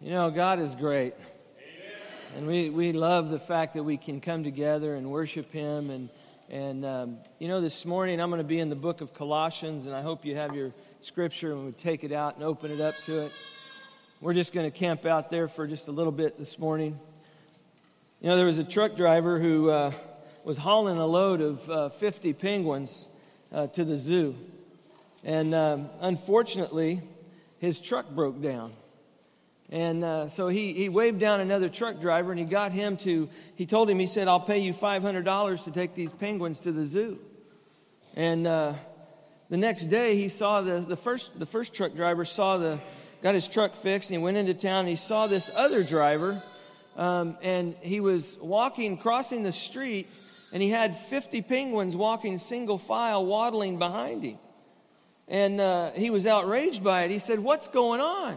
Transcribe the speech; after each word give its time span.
You 0.00 0.10
know, 0.10 0.30
God 0.30 0.58
is 0.58 0.74
great. 0.74 1.14
And 2.36 2.46
we, 2.48 2.68
we 2.68 2.92
love 2.92 3.30
the 3.30 3.38
fact 3.38 3.74
that 3.74 3.84
we 3.84 3.96
can 3.96 4.20
come 4.20 4.42
together 4.42 4.96
and 4.96 5.08
worship 5.08 5.52
Him. 5.52 5.88
And, 5.88 6.08
and 6.50 6.84
um, 6.84 7.18
you 7.38 7.46
know, 7.46 7.60
this 7.60 7.84
morning 7.84 8.20
I'm 8.20 8.28
going 8.28 8.42
to 8.42 8.46
be 8.46 8.58
in 8.58 8.68
the 8.68 8.76
book 8.76 9.00
of 9.00 9.14
Colossians, 9.14 9.86
and 9.86 9.94
I 9.94 10.02
hope 10.02 10.24
you 10.24 10.34
have 10.34 10.54
your 10.54 10.72
scripture 11.00 11.52
and 11.52 11.64
we 11.64 11.72
take 11.72 12.02
it 12.02 12.10
out 12.10 12.34
and 12.34 12.44
open 12.44 12.72
it 12.72 12.80
up 12.80 12.96
to 13.06 13.26
it. 13.26 13.32
We're 14.20 14.34
just 14.34 14.52
going 14.52 14.70
to 14.70 14.76
camp 14.76 15.06
out 15.06 15.30
there 15.30 15.46
for 15.46 15.66
just 15.66 15.86
a 15.86 15.92
little 15.92 16.12
bit 16.12 16.38
this 16.38 16.58
morning. 16.58 16.98
You 18.20 18.30
know, 18.30 18.36
there 18.36 18.46
was 18.46 18.58
a 18.58 18.64
truck 18.64 18.96
driver 18.96 19.38
who 19.38 19.70
uh, 19.70 19.92
was 20.42 20.58
hauling 20.58 20.98
a 20.98 21.06
load 21.06 21.40
of 21.40 21.70
uh, 21.70 21.88
50 21.90 22.32
penguins 22.32 23.06
uh, 23.52 23.68
to 23.68 23.84
the 23.84 23.96
zoo. 23.96 24.34
And 25.22 25.54
um, 25.54 25.88
unfortunately, 26.00 27.00
his 27.58 27.80
truck 27.80 28.10
broke 28.10 28.42
down. 28.42 28.72
And 29.70 30.04
uh, 30.04 30.28
so 30.28 30.48
he, 30.48 30.72
he 30.74 30.88
waved 30.88 31.18
down 31.18 31.40
another 31.40 31.68
truck 31.68 32.00
driver 32.00 32.30
and 32.30 32.38
he 32.38 32.44
got 32.44 32.72
him 32.72 32.96
to, 32.98 33.28
he 33.56 33.66
told 33.66 33.88
him, 33.88 33.98
he 33.98 34.06
said, 34.06 34.28
I'll 34.28 34.40
pay 34.40 34.58
you 34.58 34.74
$500 34.74 35.64
to 35.64 35.70
take 35.70 35.94
these 35.94 36.12
penguins 36.12 36.60
to 36.60 36.72
the 36.72 36.84
zoo. 36.84 37.18
And 38.14 38.46
uh, 38.46 38.74
the 39.48 39.56
next 39.56 39.86
day 39.86 40.16
he 40.16 40.28
saw 40.28 40.60
the, 40.60 40.80
the, 40.80 40.96
first, 40.96 41.38
the 41.38 41.46
first 41.46 41.74
truck 41.74 41.94
driver 41.94 42.24
saw 42.24 42.58
the, 42.58 42.78
got 43.22 43.34
his 43.34 43.48
truck 43.48 43.74
fixed 43.74 44.10
and 44.10 44.18
he 44.18 44.22
went 44.22 44.36
into 44.36 44.54
town 44.54 44.80
and 44.80 44.88
he 44.88 44.96
saw 44.96 45.26
this 45.26 45.50
other 45.54 45.82
driver. 45.82 46.42
Um, 46.96 47.36
and 47.42 47.74
he 47.80 48.00
was 48.00 48.36
walking, 48.40 48.96
crossing 48.96 49.42
the 49.42 49.50
street, 49.50 50.08
and 50.52 50.62
he 50.62 50.70
had 50.70 50.96
50 50.96 51.42
penguins 51.42 51.96
walking 51.96 52.38
single 52.38 52.78
file, 52.78 53.26
waddling 53.26 53.78
behind 53.78 54.22
him. 54.22 54.38
And 55.26 55.60
uh, 55.60 55.90
he 55.92 56.10
was 56.10 56.26
outraged 56.26 56.84
by 56.84 57.04
it. 57.04 57.10
He 57.10 57.18
said, 57.18 57.40
What's 57.40 57.66
going 57.66 58.00
on? 58.00 58.36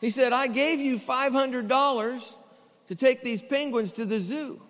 He 0.00 0.10
said, 0.10 0.32
I 0.32 0.46
gave 0.46 0.78
you 0.78 0.98
$500 0.98 2.34
to 2.88 2.94
take 2.94 3.22
these 3.22 3.42
penguins 3.42 3.92
to 3.92 4.04
the 4.04 4.20
zoo. 4.20 4.60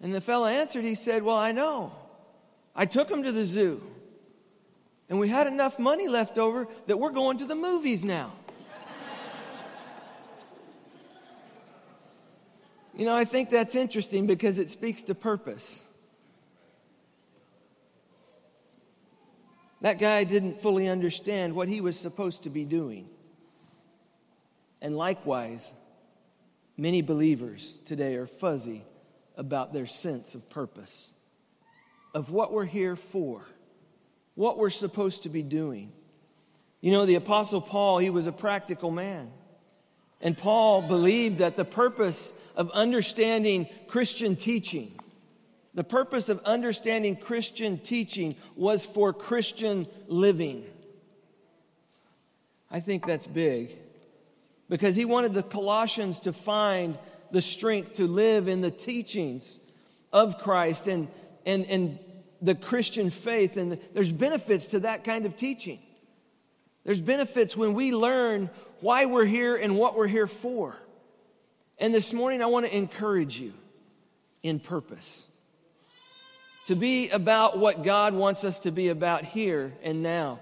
And 0.00 0.12
the 0.14 0.20
fellow 0.20 0.46
answered, 0.46 0.84
he 0.84 0.96
said, 0.96 1.22
Well, 1.22 1.36
I 1.36 1.52
know. 1.52 1.92
I 2.76 2.86
took 2.86 3.08
them 3.08 3.22
to 3.22 3.30
the 3.32 3.46
zoo. 3.46 3.80
And 5.08 5.20
we 5.20 5.28
had 5.28 5.46
enough 5.46 5.78
money 5.78 6.08
left 6.08 6.38
over 6.38 6.66
that 6.86 6.98
we're 6.98 7.12
going 7.12 7.38
to 7.38 7.46
the 7.46 7.54
movies 7.54 8.02
now. 8.04 8.32
you 12.96 13.04
know, 13.04 13.16
I 13.16 13.24
think 13.24 13.50
that's 13.50 13.76
interesting 13.76 14.26
because 14.26 14.58
it 14.58 14.70
speaks 14.70 15.04
to 15.04 15.14
purpose. 15.14 15.84
That 19.82 19.98
guy 19.98 20.24
didn't 20.24 20.60
fully 20.60 20.88
understand 20.88 21.54
what 21.54 21.68
he 21.68 21.80
was 21.80 21.96
supposed 21.98 22.42
to 22.44 22.50
be 22.50 22.64
doing. 22.64 23.08
And 24.84 24.94
likewise, 24.94 25.72
many 26.76 27.00
believers 27.00 27.78
today 27.86 28.16
are 28.16 28.26
fuzzy 28.26 28.84
about 29.34 29.72
their 29.72 29.86
sense 29.86 30.34
of 30.34 30.50
purpose, 30.50 31.10
of 32.14 32.28
what 32.28 32.52
we're 32.52 32.66
here 32.66 32.94
for, 32.94 33.46
what 34.34 34.58
we're 34.58 34.68
supposed 34.68 35.22
to 35.22 35.30
be 35.30 35.42
doing. 35.42 35.90
You 36.82 36.92
know, 36.92 37.06
the 37.06 37.14
Apostle 37.14 37.62
Paul, 37.62 37.96
he 37.96 38.10
was 38.10 38.26
a 38.26 38.32
practical 38.32 38.90
man. 38.90 39.30
And 40.20 40.36
Paul 40.36 40.82
believed 40.82 41.38
that 41.38 41.56
the 41.56 41.64
purpose 41.64 42.34
of 42.54 42.70
understanding 42.72 43.66
Christian 43.88 44.36
teaching 44.36 44.92
the 45.72 45.82
purpose 45.82 46.28
of 46.28 46.40
understanding 46.44 47.16
Christian 47.16 47.78
teaching 47.78 48.36
was 48.54 48.84
for 48.84 49.12
Christian 49.12 49.88
living. 50.06 50.64
I 52.70 52.78
think 52.78 53.06
that's 53.06 53.26
big 53.26 53.76
because 54.74 54.96
he 54.96 55.04
wanted 55.04 55.32
the 55.34 55.42
Colossians 55.44 56.18
to 56.18 56.32
find 56.32 56.98
the 57.30 57.40
strength 57.40 57.94
to 57.94 58.08
live 58.08 58.48
in 58.48 58.60
the 58.60 58.72
teachings 58.72 59.60
of 60.12 60.38
Christ 60.38 60.88
and, 60.88 61.06
and, 61.46 61.64
and 61.66 61.96
the 62.42 62.56
Christian 62.56 63.10
faith. 63.10 63.56
And 63.56 63.78
there's 63.92 64.10
benefits 64.10 64.66
to 64.72 64.80
that 64.80 65.04
kind 65.04 65.26
of 65.26 65.36
teaching. 65.36 65.78
There's 66.82 67.00
benefits 67.00 67.56
when 67.56 67.74
we 67.74 67.94
learn 67.94 68.50
why 68.80 69.06
we're 69.06 69.26
here 69.26 69.54
and 69.54 69.78
what 69.78 69.94
we're 69.94 70.08
here 70.08 70.26
for. 70.26 70.76
And 71.78 71.94
this 71.94 72.12
morning, 72.12 72.42
I 72.42 72.46
want 72.46 72.66
to 72.66 72.76
encourage 72.76 73.38
you 73.38 73.52
in 74.42 74.58
purpose 74.58 75.24
to 76.66 76.74
be 76.74 77.10
about 77.10 77.60
what 77.60 77.84
God 77.84 78.12
wants 78.12 78.42
us 78.42 78.58
to 78.58 78.72
be 78.72 78.88
about 78.88 79.24
here 79.24 79.72
and 79.84 80.02
now. 80.02 80.40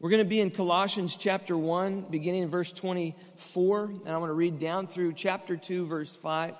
We're 0.00 0.10
going 0.10 0.22
to 0.22 0.28
be 0.28 0.40
in 0.40 0.50
Colossians 0.50 1.14
chapter 1.16 1.56
1, 1.56 2.06
beginning 2.10 2.42
in 2.42 2.48
verse 2.48 2.72
24, 2.72 3.84
and 3.84 4.08
I'm 4.08 4.18
going 4.18 4.28
to 4.28 4.34
read 4.34 4.58
down 4.58 4.88
through 4.88 5.12
chapter 5.12 5.56
2, 5.56 5.86
verse 5.86 6.14
5. 6.16 6.54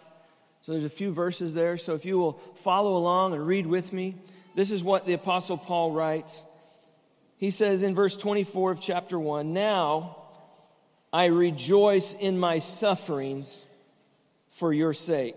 So 0.62 0.72
there's 0.72 0.84
a 0.84 0.88
few 0.88 1.12
verses 1.12 1.52
there. 1.52 1.76
So 1.76 1.94
if 1.94 2.04
you 2.04 2.16
will 2.16 2.34
follow 2.54 2.96
along 2.96 3.34
and 3.34 3.44
read 3.44 3.66
with 3.66 3.92
me, 3.92 4.14
this 4.54 4.70
is 4.70 4.84
what 4.84 5.04
the 5.04 5.14
Apostle 5.14 5.58
Paul 5.58 5.92
writes. 5.92 6.44
He 7.36 7.50
says 7.50 7.82
in 7.82 7.94
verse 7.94 8.16
24 8.16 8.70
of 8.70 8.80
chapter 8.80 9.18
1 9.18 9.52
Now 9.52 10.16
I 11.12 11.26
rejoice 11.26 12.14
in 12.14 12.38
my 12.38 12.60
sufferings 12.60 13.66
for 14.50 14.72
your 14.72 14.94
sake 14.94 15.36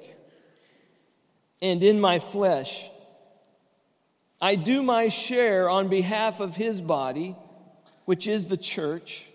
and 1.64 1.84
in 1.84 2.00
my 2.00 2.20
flesh. 2.20 2.88
I 4.40 4.56
do 4.56 4.84
my 4.84 5.10
share 5.10 5.68
on 5.68 5.88
behalf 5.88 6.40
of 6.40 6.56
his 6.56 6.80
body, 6.80 7.36
which 8.08 8.26
is 8.26 8.48
the 8.48 8.56
church, 8.56 9.26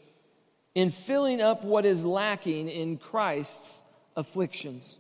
in 0.74 0.88
filling 0.88 1.42
up 1.42 1.62
what 1.62 1.84
is 1.84 2.02
lacking 2.02 2.70
in 2.70 2.96
Christ's 2.96 3.82
afflictions. 4.16 4.98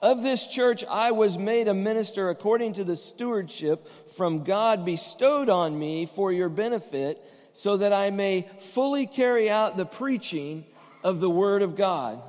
Of 0.00 0.22
this 0.22 0.46
church 0.46 0.86
I 0.88 1.10
was 1.10 1.36
made 1.36 1.68
a 1.68 1.74
minister 1.74 2.30
according 2.30 2.72
to 2.74 2.84
the 2.84 2.96
stewardship 2.96 3.86
from 4.16 4.42
God 4.42 4.86
bestowed 4.86 5.50
on 5.50 5.78
me 5.78 6.06
for 6.06 6.32
your 6.32 6.48
benefit, 6.48 7.22
so 7.52 7.76
that 7.76 7.92
I 7.92 8.08
may 8.08 8.48
fully 8.60 9.06
carry 9.06 9.50
out 9.50 9.76
the 9.76 9.84
preaching 9.84 10.64
of 11.04 11.20
the 11.20 11.28
Word 11.28 11.60
of 11.60 11.76
God. 11.76 12.22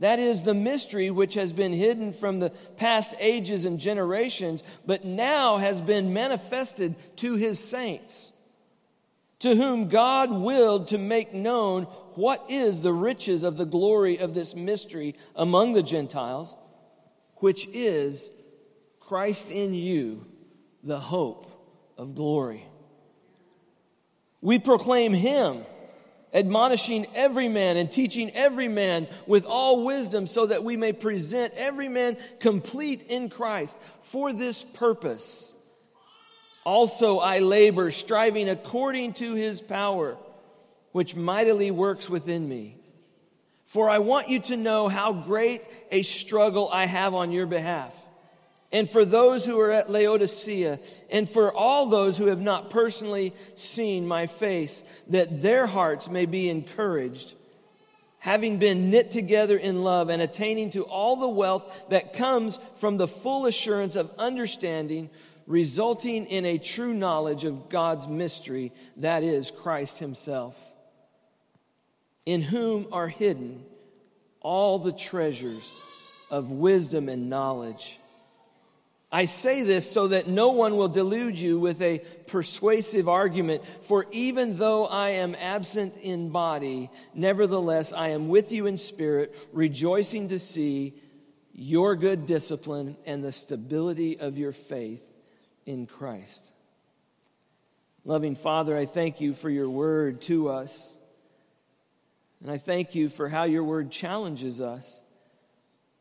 That 0.00 0.18
is 0.18 0.42
the 0.42 0.52
mystery 0.52 1.10
which 1.10 1.32
has 1.32 1.54
been 1.54 1.72
hidden 1.72 2.12
from 2.12 2.40
the 2.40 2.50
past 2.76 3.14
ages 3.20 3.64
and 3.64 3.80
generations, 3.80 4.62
but 4.84 5.06
now 5.06 5.56
has 5.56 5.80
been 5.80 6.12
manifested 6.12 6.94
to 7.16 7.36
his 7.36 7.58
saints, 7.58 8.32
to 9.44 9.54
whom 9.54 9.88
God 9.88 10.30
willed 10.30 10.88
to 10.88 10.96
make 10.98 11.34
known 11.34 11.84
what 12.14 12.46
is 12.48 12.80
the 12.80 12.94
riches 12.94 13.42
of 13.42 13.58
the 13.58 13.66
glory 13.66 14.16
of 14.16 14.32
this 14.32 14.54
mystery 14.54 15.14
among 15.36 15.74
the 15.74 15.82
Gentiles, 15.82 16.56
which 17.36 17.68
is 17.74 18.30
Christ 19.00 19.50
in 19.50 19.74
you, 19.74 20.24
the 20.82 20.98
hope 20.98 21.50
of 21.98 22.14
glory. 22.14 22.66
We 24.40 24.58
proclaim 24.58 25.12
him 25.12 25.64
admonishing 26.32 27.06
every 27.14 27.48
man 27.48 27.76
and 27.76 27.92
teaching 27.92 28.30
every 28.30 28.68
man 28.68 29.06
with 29.26 29.44
all 29.44 29.84
wisdom, 29.84 30.26
so 30.26 30.46
that 30.46 30.64
we 30.64 30.76
may 30.76 30.92
present 30.92 31.54
every 31.54 31.88
man 31.88 32.16
complete 32.40 33.02
in 33.08 33.28
Christ. 33.28 33.78
For 34.00 34.32
this 34.32 34.62
purpose, 34.62 35.53
also 36.64 37.18
I 37.18 37.38
labor, 37.38 37.90
striving 37.90 38.48
according 38.48 39.14
to 39.14 39.34
his 39.34 39.60
power, 39.60 40.16
which 40.92 41.14
mightily 41.14 41.70
works 41.70 42.08
within 42.08 42.48
me. 42.48 42.76
For 43.66 43.90
I 43.90 43.98
want 43.98 44.28
you 44.28 44.40
to 44.40 44.56
know 44.56 44.88
how 44.88 45.12
great 45.12 45.62
a 45.90 46.02
struggle 46.02 46.68
I 46.72 46.86
have 46.86 47.14
on 47.14 47.32
your 47.32 47.46
behalf 47.46 48.00
and 48.74 48.90
for 48.90 49.04
those 49.04 49.44
who 49.44 49.60
are 49.60 49.70
at 49.70 49.88
Laodicea, 49.88 50.80
and 51.08 51.28
for 51.28 51.54
all 51.54 51.86
those 51.86 52.18
who 52.18 52.26
have 52.26 52.40
not 52.40 52.70
personally 52.70 53.32
seen 53.54 54.04
my 54.04 54.26
face, 54.26 54.82
that 55.10 55.40
their 55.40 55.64
hearts 55.64 56.10
may 56.10 56.26
be 56.26 56.50
encouraged, 56.50 57.34
having 58.18 58.58
been 58.58 58.90
knit 58.90 59.12
together 59.12 59.56
in 59.56 59.84
love 59.84 60.08
and 60.08 60.20
attaining 60.20 60.70
to 60.70 60.82
all 60.82 61.14
the 61.14 61.28
wealth 61.28 61.86
that 61.90 62.14
comes 62.14 62.58
from 62.74 62.96
the 62.96 63.06
full 63.06 63.46
assurance 63.46 63.94
of 63.94 64.12
understanding, 64.18 65.08
resulting 65.46 66.26
in 66.26 66.44
a 66.44 66.58
true 66.58 66.94
knowledge 66.94 67.44
of 67.44 67.68
God's 67.68 68.08
mystery, 68.08 68.72
that 68.96 69.22
is, 69.22 69.50
Christ 69.50 69.98
Himself, 69.98 70.58
in 72.24 72.42
whom 72.42 72.86
are 72.92 73.08
hidden 73.08 73.64
all 74.40 74.78
the 74.78 74.92
treasures 74.92 75.74
of 76.30 76.50
wisdom 76.50 77.08
and 77.08 77.28
knowledge. 77.28 77.98
I 79.10 79.26
say 79.26 79.62
this 79.62 79.90
so 79.90 80.08
that 80.08 80.26
no 80.26 80.50
one 80.50 80.76
will 80.76 80.88
delude 80.88 81.36
you 81.36 81.60
with 81.60 81.80
a 81.82 82.00
persuasive 82.26 83.08
argument. 83.08 83.62
For 83.82 84.06
even 84.10 84.58
though 84.58 84.86
I 84.86 85.10
am 85.10 85.36
absent 85.36 85.96
in 85.98 86.30
body, 86.30 86.90
nevertheless 87.14 87.92
I 87.92 88.08
am 88.08 88.28
with 88.28 88.50
you 88.50 88.66
in 88.66 88.76
spirit, 88.76 89.36
rejoicing 89.52 90.28
to 90.28 90.40
see 90.40 90.94
your 91.52 91.94
good 91.94 92.26
discipline 92.26 92.96
and 93.06 93.22
the 93.22 93.30
stability 93.30 94.18
of 94.18 94.36
your 94.36 94.50
faith 94.50 95.13
in 95.66 95.86
Christ. 95.86 96.50
Loving 98.04 98.34
Father, 98.34 98.76
I 98.76 98.86
thank 98.86 99.20
you 99.20 99.32
for 99.32 99.48
your 99.48 99.68
word 99.68 100.22
to 100.22 100.50
us. 100.50 100.98
And 102.42 102.50
I 102.50 102.58
thank 102.58 102.94
you 102.94 103.08
for 103.08 103.28
how 103.28 103.44
your 103.44 103.64
word 103.64 103.90
challenges 103.90 104.60
us. 104.60 105.02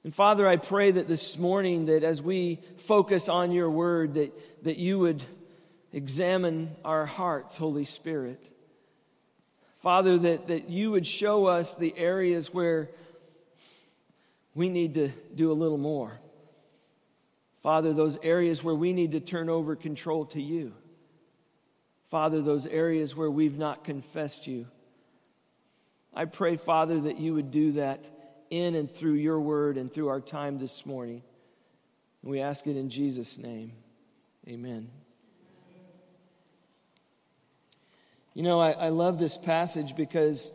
And 0.03 0.13
Father, 0.13 0.45
I 0.45 0.57
pray 0.57 0.91
that 0.91 1.07
this 1.07 1.37
morning 1.37 1.85
that 1.85 2.03
as 2.03 2.21
we 2.21 2.59
focus 2.77 3.29
on 3.29 3.53
your 3.53 3.69
word, 3.69 4.15
that, 4.15 4.63
that 4.65 4.77
you 4.77 4.99
would 4.99 5.23
examine 5.93 6.75
our 6.83 7.05
hearts, 7.05 7.55
Holy 7.55 7.85
Spirit. 7.85 8.45
Father, 9.79 10.17
that, 10.17 10.47
that 10.47 10.69
you 10.69 10.91
would 10.91 11.07
show 11.07 11.45
us 11.45 11.75
the 11.75 11.97
areas 11.97 12.53
where 12.53 12.89
we 14.55 14.67
need 14.67 14.95
to 14.95 15.07
do 15.35 15.51
a 15.51 15.53
little 15.53 15.77
more. 15.77 16.19
Father, 17.63 17.93
those 17.93 18.17
areas 18.21 18.61
where 18.61 18.75
we 18.75 18.91
need 18.91 19.13
to 19.13 19.21
turn 19.21 19.49
over 19.49 19.77
control 19.77 20.25
to 20.27 20.41
you. 20.41 20.73
Father, 22.09 22.41
those 22.41 22.67
areas 22.67 23.15
where 23.15 23.31
we've 23.31 23.57
not 23.57 23.85
confessed 23.85 24.45
you. 24.45 24.67
I 26.13 26.25
pray, 26.25 26.57
Father, 26.57 26.99
that 27.01 27.17
you 27.17 27.33
would 27.33 27.51
do 27.51 27.71
that 27.71 28.05
in 28.49 28.75
and 28.75 28.91
through 28.91 29.13
your 29.13 29.39
word 29.39 29.77
and 29.77 29.91
through 29.91 30.09
our 30.09 30.19
time 30.19 30.59
this 30.59 30.85
morning. 30.85 31.23
And 32.21 32.31
we 32.31 32.41
ask 32.41 32.67
it 32.67 32.75
in 32.75 32.89
Jesus' 32.89 33.37
name. 33.37 33.71
Amen. 34.47 34.89
You 38.33 38.43
know, 38.43 38.59
I, 38.59 38.71
I 38.71 38.89
love 38.89 39.19
this 39.19 39.37
passage 39.37 39.95
because 39.95 40.51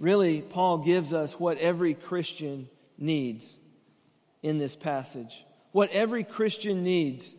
really, 0.00 0.42
Paul 0.42 0.78
gives 0.78 1.12
us 1.12 1.38
what 1.38 1.58
every 1.58 1.94
Christian 1.94 2.68
needs 2.98 3.56
in 4.42 4.58
this 4.58 4.74
passage. 4.74 5.44
What 5.72 5.90
every 5.90 6.24
Christian 6.24 6.82
needs. 6.82 7.34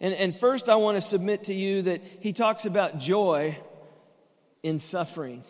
And, 0.00 0.14
and 0.14 0.34
first, 0.34 0.68
I 0.68 0.76
want 0.76 0.96
to 0.96 1.02
submit 1.02 1.44
to 1.44 1.54
you 1.54 1.82
that 1.82 2.02
he 2.20 2.32
talks 2.32 2.64
about 2.64 2.98
joy 2.98 3.56
in 4.62 4.78
suffering. 4.78 5.44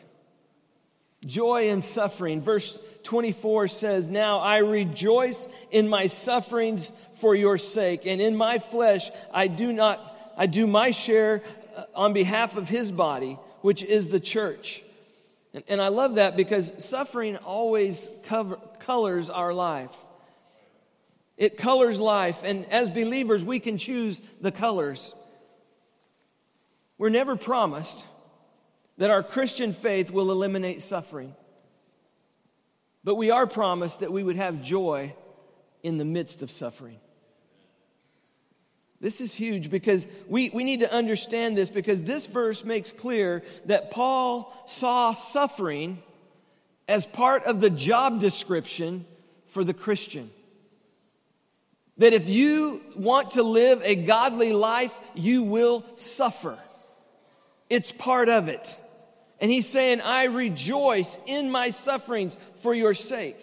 Joy 1.24 1.68
in 1.68 1.82
suffering. 1.82 2.40
Verse 2.40 2.78
24 3.04 3.68
says, 3.68 4.08
Now 4.08 4.40
I 4.40 4.58
rejoice 4.58 5.48
in 5.70 5.88
my 5.88 6.06
sufferings 6.06 6.92
for 7.14 7.34
your 7.34 7.58
sake, 7.58 8.06
and 8.06 8.20
in 8.20 8.36
my 8.36 8.58
flesh 8.58 9.10
I 9.32 9.46
do 9.46 9.72
not, 9.72 10.00
I 10.36 10.46
do 10.46 10.66
my 10.66 10.90
share 10.90 11.42
uh, 11.76 11.84
on 11.94 12.12
behalf 12.12 12.56
of 12.56 12.68
his 12.68 12.90
body, 12.90 13.38
which 13.60 13.82
is 13.82 14.08
the 14.08 14.20
church. 14.20 14.82
And, 15.52 15.64
and 15.68 15.80
I 15.80 15.88
love 15.88 16.14
that 16.14 16.36
because 16.36 16.72
suffering 16.84 17.36
always 17.38 18.08
cover, 18.24 18.56
colors 18.80 19.28
our 19.28 19.52
life. 19.52 19.94
It 21.40 21.56
colors 21.56 21.98
life, 21.98 22.42
and 22.44 22.66
as 22.66 22.90
believers, 22.90 23.42
we 23.42 23.60
can 23.60 23.78
choose 23.78 24.20
the 24.42 24.52
colors. 24.52 25.14
We're 26.98 27.08
never 27.08 27.34
promised 27.34 28.04
that 28.98 29.08
our 29.08 29.22
Christian 29.22 29.72
faith 29.72 30.10
will 30.10 30.30
eliminate 30.30 30.82
suffering. 30.82 31.34
But 33.02 33.14
we 33.14 33.30
are 33.30 33.46
promised 33.46 34.00
that 34.00 34.12
we 34.12 34.22
would 34.22 34.36
have 34.36 34.62
joy 34.62 35.14
in 35.82 35.96
the 35.96 36.04
midst 36.04 36.42
of 36.42 36.50
suffering. 36.50 37.00
This 39.00 39.22
is 39.22 39.32
huge 39.32 39.70
because 39.70 40.06
we, 40.28 40.50
we 40.50 40.62
need 40.62 40.80
to 40.80 40.92
understand 40.92 41.56
this 41.56 41.70
because 41.70 42.02
this 42.02 42.26
verse 42.26 42.66
makes 42.66 42.92
clear 42.92 43.42
that 43.64 43.90
Paul 43.90 44.52
saw 44.66 45.14
suffering 45.14 46.02
as 46.86 47.06
part 47.06 47.44
of 47.44 47.62
the 47.62 47.70
job 47.70 48.20
description 48.20 49.06
for 49.46 49.64
the 49.64 49.72
Christian. 49.72 50.30
That 52.00 52.14
if 52.14 52.30
you 52.30 52.82
want 52.96 53.32
to 53.32 53.42
live 53.42 53.82
a 53.84 53.94
godly 53.94 54.54
life, 54.54 54.98
you 55.14 55.42
will 55.42 55.84
suffer. 55.96 56.58
It's 57.68 57.92
part 57.92 58.30
of 58.30 58.48
it. 58.48 58.78
And 59.38 59.50
he's 59.50 59.68
saying, 59.68 60.00
I 60.00 60.24
rejoice 60.24 61.18
in 61.26 61.50
my 61.50 61.68
sufferings 61.70 62.38
for 62.62 62.72
your 62.72 62.94
sake. 62.94 63.36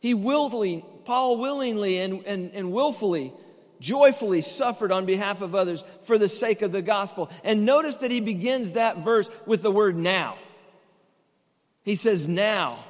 He 0.00 0.12
willfully, 0.12 0.84
Paul 1.06 1.38
willingly 1.38 1.98
and, 1.98 2.26
and, 2.26 2.50
and 2.52 2.72
willfully, 2.72 3.32
joyfully 3.80 4.42
suffered 4.42 4.92
on 4.92 5.06
behalf 5.06 5.40
of 5.40 5.54
others 5.54 5.82
for 6.02 6.18
the 6.18 6.28
sake 6.28 6.60
of 6.60 6.72
the 6.72 6.82
gospel. 6.82 7.30
And 7.42 7.64
notice 7.64 7.96
that 7.96 8.10
he 8.10 8.20
begins 8.20 8.72
that 8.72 8.98
verse 8.98 9.30
with 9.46 9.62
the 9.62 9.70
word 9.70 9.96
now. 9.96 10.36
He 11.84 11.94
says, 11.94 12.28
now. 12.28 12.84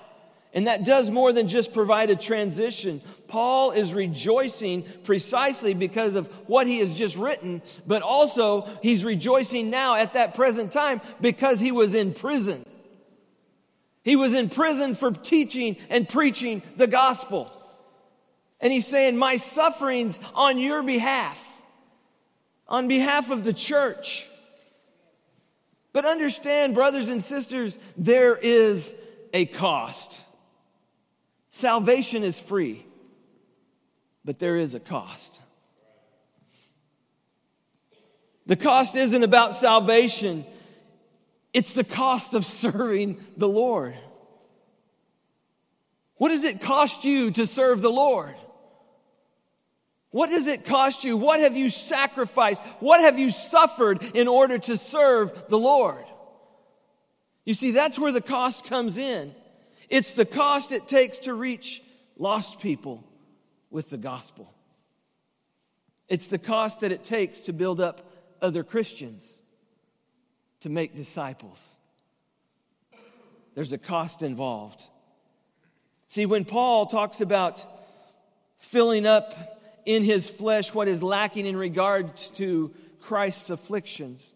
And 0.57 0.69
that 0.69 0.87
does 0.87 1.11
more 1.11 1.35
than 1.35 1.49
just 1.49 1.75
provide 1.75 2.09
a 2.09 2.17
transition. 2.17 3.03
Paul 3.29 3.73
is 3.73 3.93
rejoicing 3.93 4.85
precisely 5.05 5.75
because 5.75 6.15
of 6.15 6.29
what 6.49 6.67
he 6.67 6.79
has 6.79 6.95
just 6.95 7.15
written, 7.15 7.61
but 7.87 8.01
also 8.01 8.67
he's 8.83 9.05
rejoicing 9.05 9.69
now 9.69 9.97
at 9.97 10.15
that 10.15 10.35
present 10.35 10.73
time 10.73 11.03
because 11.21 11.61
he 11.61 11.73
was 11.73 11.95
in 11.95 12.15
prison. 12.15 12.65
He 14.03 14.17
was 14.17 14.33
in 14.33 14.49
prison 14.49 14.95
for 14.95 15.11
teaching 15.11 15.77
and 15.91 16.09
preaching 16.09 16.63
the 16.79 16.87
gospel. 16.87 17.53
And 18.59 18.73
he's 18.73 18.87
saying, 18.87 19.19
My 19.19 19.37
sufferings 19.37 20.19
on 20.35 20.57
your 20.57 20.83
behalf, 20.83 21.39
on 22.67 22.89
behalf 22.89 23.29
of 23.29 23.45
the 23.45 23.53
church. 23.53 24.27
But 25.93 26.07
understand, 26.07 26.75
brothers 26.75 27.09
and 27.09 27.23
sisters, 27.23 27.79
there 27.99 28.35
is 28.37 28.95
a 29.35 29.45
cost. 29.45 30.23
Salvation 31.57 32.23
is 32.23 32.39
free, 32.39 32.85
but 34.27 34.39
there 34.39 34.59
is 34.59 34.75
a 34.75 34.79
cost. 34.79 35.41
The 38.45 38.57
cost 38.57 38.95
isn't 38.95 39.23
about 39.23 39.55
salvation, 39.55 40.45
it's 41.55 41.73
the 41.73 41.83
cost 41.83 42.35
of 42.35 42.45
serving 42.45 43.25
the 43.39 43.49
Lord. 43.49 43.97
What 46.17 46.29
does 46.29 46.45
it 46.45 46.61
cost 46.61 47.07
you 47.07 47.31
to 47.31 47.47
serve 47.47 47.81
the 47.81 47.89
Lord? 47.89 48.35
What 50.11 50.29
does 50.29 50.49
it 50.49 50.67
cost 50.67 51.05
you? 51.05 51.17
What 51.17 51.41
have 51.41 51.57
you 51.57 51.71
sacrificed? 51.71 52.61
What 52.81 53.01
have 53.01 53.19
you 53.19 53.31
suffered 53.31 54.03
in 54.15 54.29
order 54.29 54.59
to 54.59 54.77
serve 54.77 55.49
the 55.49 55.59
Lord? 55.59 56.05
You 57.47 57.55
see, 57.55 57.71
that's 57.71 57.99
where 57.99 58.13
the 58.13 58.21
cost 58.21 58.67
comes 58.67 58.99
in. 58.99 59.35
It's 59.89 60.13
the 60.13 60.25
cost 60.25 60.73
it 60.73 60.89
takes 60.89 61.21
to 61.21 61.35
reach 61.35 61.83
lost 62.17 62.61
people 62.61 63.05
with 63.71 63.91
the 63.91 63.99
gospel. 63.99 64.53
It's 66.09 66.29
the 66.29 66.39
cost 66.39 66.81
that 66.81 66.93
it 66.93 67.05
takes 67.05 67.41
to 67.43 67.53
build 67.53 67.81
up 67.81 68.13
other 68.41 68.63
Christians, 68.63 69.37
to 70.61 70.69
make 70.69 70.95
disciples. 70.95 71.79
There's 73.55 73.73
a 73.73 73.79
cost 73.79 74.23
involved. 74.23 74.83
See, 76.09 76.27
when 76.27 76.45
Paul 76.45 76.87
talks 76.87 77.21
about 77.21 77.65
filling 78.59 79.07
up 79.07 79.35
in 79.85 80.05
his 80.05 80.29
flesh 80.29 80.75
what 80.75 80.89
is 80.89 81.03
lacking 81.03 81.47
in 81.47 81.57
regards 81.57 82.29
to 82.31 82.73
Christ's 83.01 83.51
afflictions, 83.51 84.33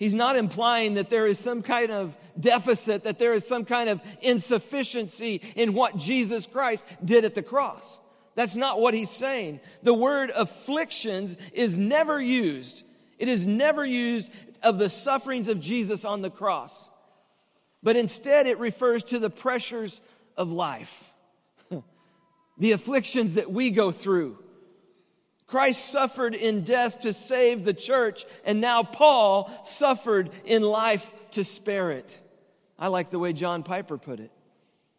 He's 0.00 0.14
not 0.14 0.34
implying 0.34 0.94
that 0.94 1.10
there 1.10 1.26
is 1.26 1.38
some 1.38 1.60
kind 1.60 1.92
of 1.92 2.16
deficit, 2.40 3.04
that 3.04 3.18
there 3.18 3.34
is 3.34 3.46
some 3.46 3.66
kind 3.66 3.90
of 3.90 4.00
insufficiency 4.22 5.42
in 5.54 5.74
what 5.74 5.98
Jesus 5.98 6.46
Christ 6.46 6.86
did 7.04 7.26
at 7.26 7.34
the 7.34 7.42
cross. 7.42 8.00
That's 8.34 8.56
not 8.56 8.80
what 8.80 8.94
he's 8.94 9.10
saying. 9.10 9.60
The 9.82 9.92
word 9.92 10.30
afflictions 10.34 11.36
is 11.52 11.76
never 11.76 12.18
used. 12.18 12.82
It 13.18 13.28
is 13.28 13.46
never 13.46 13.84
used 13.84 14.30
of 14.62 14.78
the 14.78 14.88
sufferings 14.88 15.48
of 15.48 15.60
Jesus 15.60 16.06
on 16.06 16.22
the 16.22 16.30
cross. 16.30 16.90
But 17.82 17.96
instead, 17.96 18.46
it 18.46 18.58
refers 18.58 19.04
to 19.04 19.18
the 19.18 19.28
pressures 19.28 20.00
of 20.34 20.50
life, 20.50 21.12
the 22.58 22.72
afflictions 22.72 23.34
that 23.34 23.52
we 23.52 23.68
go 23.68 23.92
through 23.92 24.38
Christ 25.50 25.86
suffered 25.86 26.36
in 26.36 26.62
death 26.62 27.00
to 27.00 27.12
save 27.12 27.64
the 27.64 27.74
church, 27.74 28.24
and 28.44 28.60
now 28.60 28.84
Paul 28.84 29.50
suffered 29.64 30.30
in 30.44 30.62
life 30.62 31.12
to 31.32 31.42
spare 31.42 31.90
it. 31.90 32.20
I 32.78 32.86
like 32.86 33.10
the 33.10 33.18
way 33.18 33.32
John 33.32 33.64
Piper 33.64 33.98
put 33.98 34.20
it. 34.20 34.30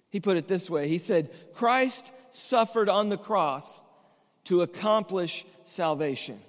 He 0.10 0.20
put 0.20 0.36
it 0.36 0.50
this 0.50 0.70
way 0.70 0.90
He 0.90 0.98
said, 0.98 1.32
Christ 1.54 2.12
suffered 2.32 2.90
on 2.90 3.08
the 3.08 3.18
cross 3.18 3.82
to 4.46 4.62
accomplish 4.62 5.46
salvation. 5.64 6.42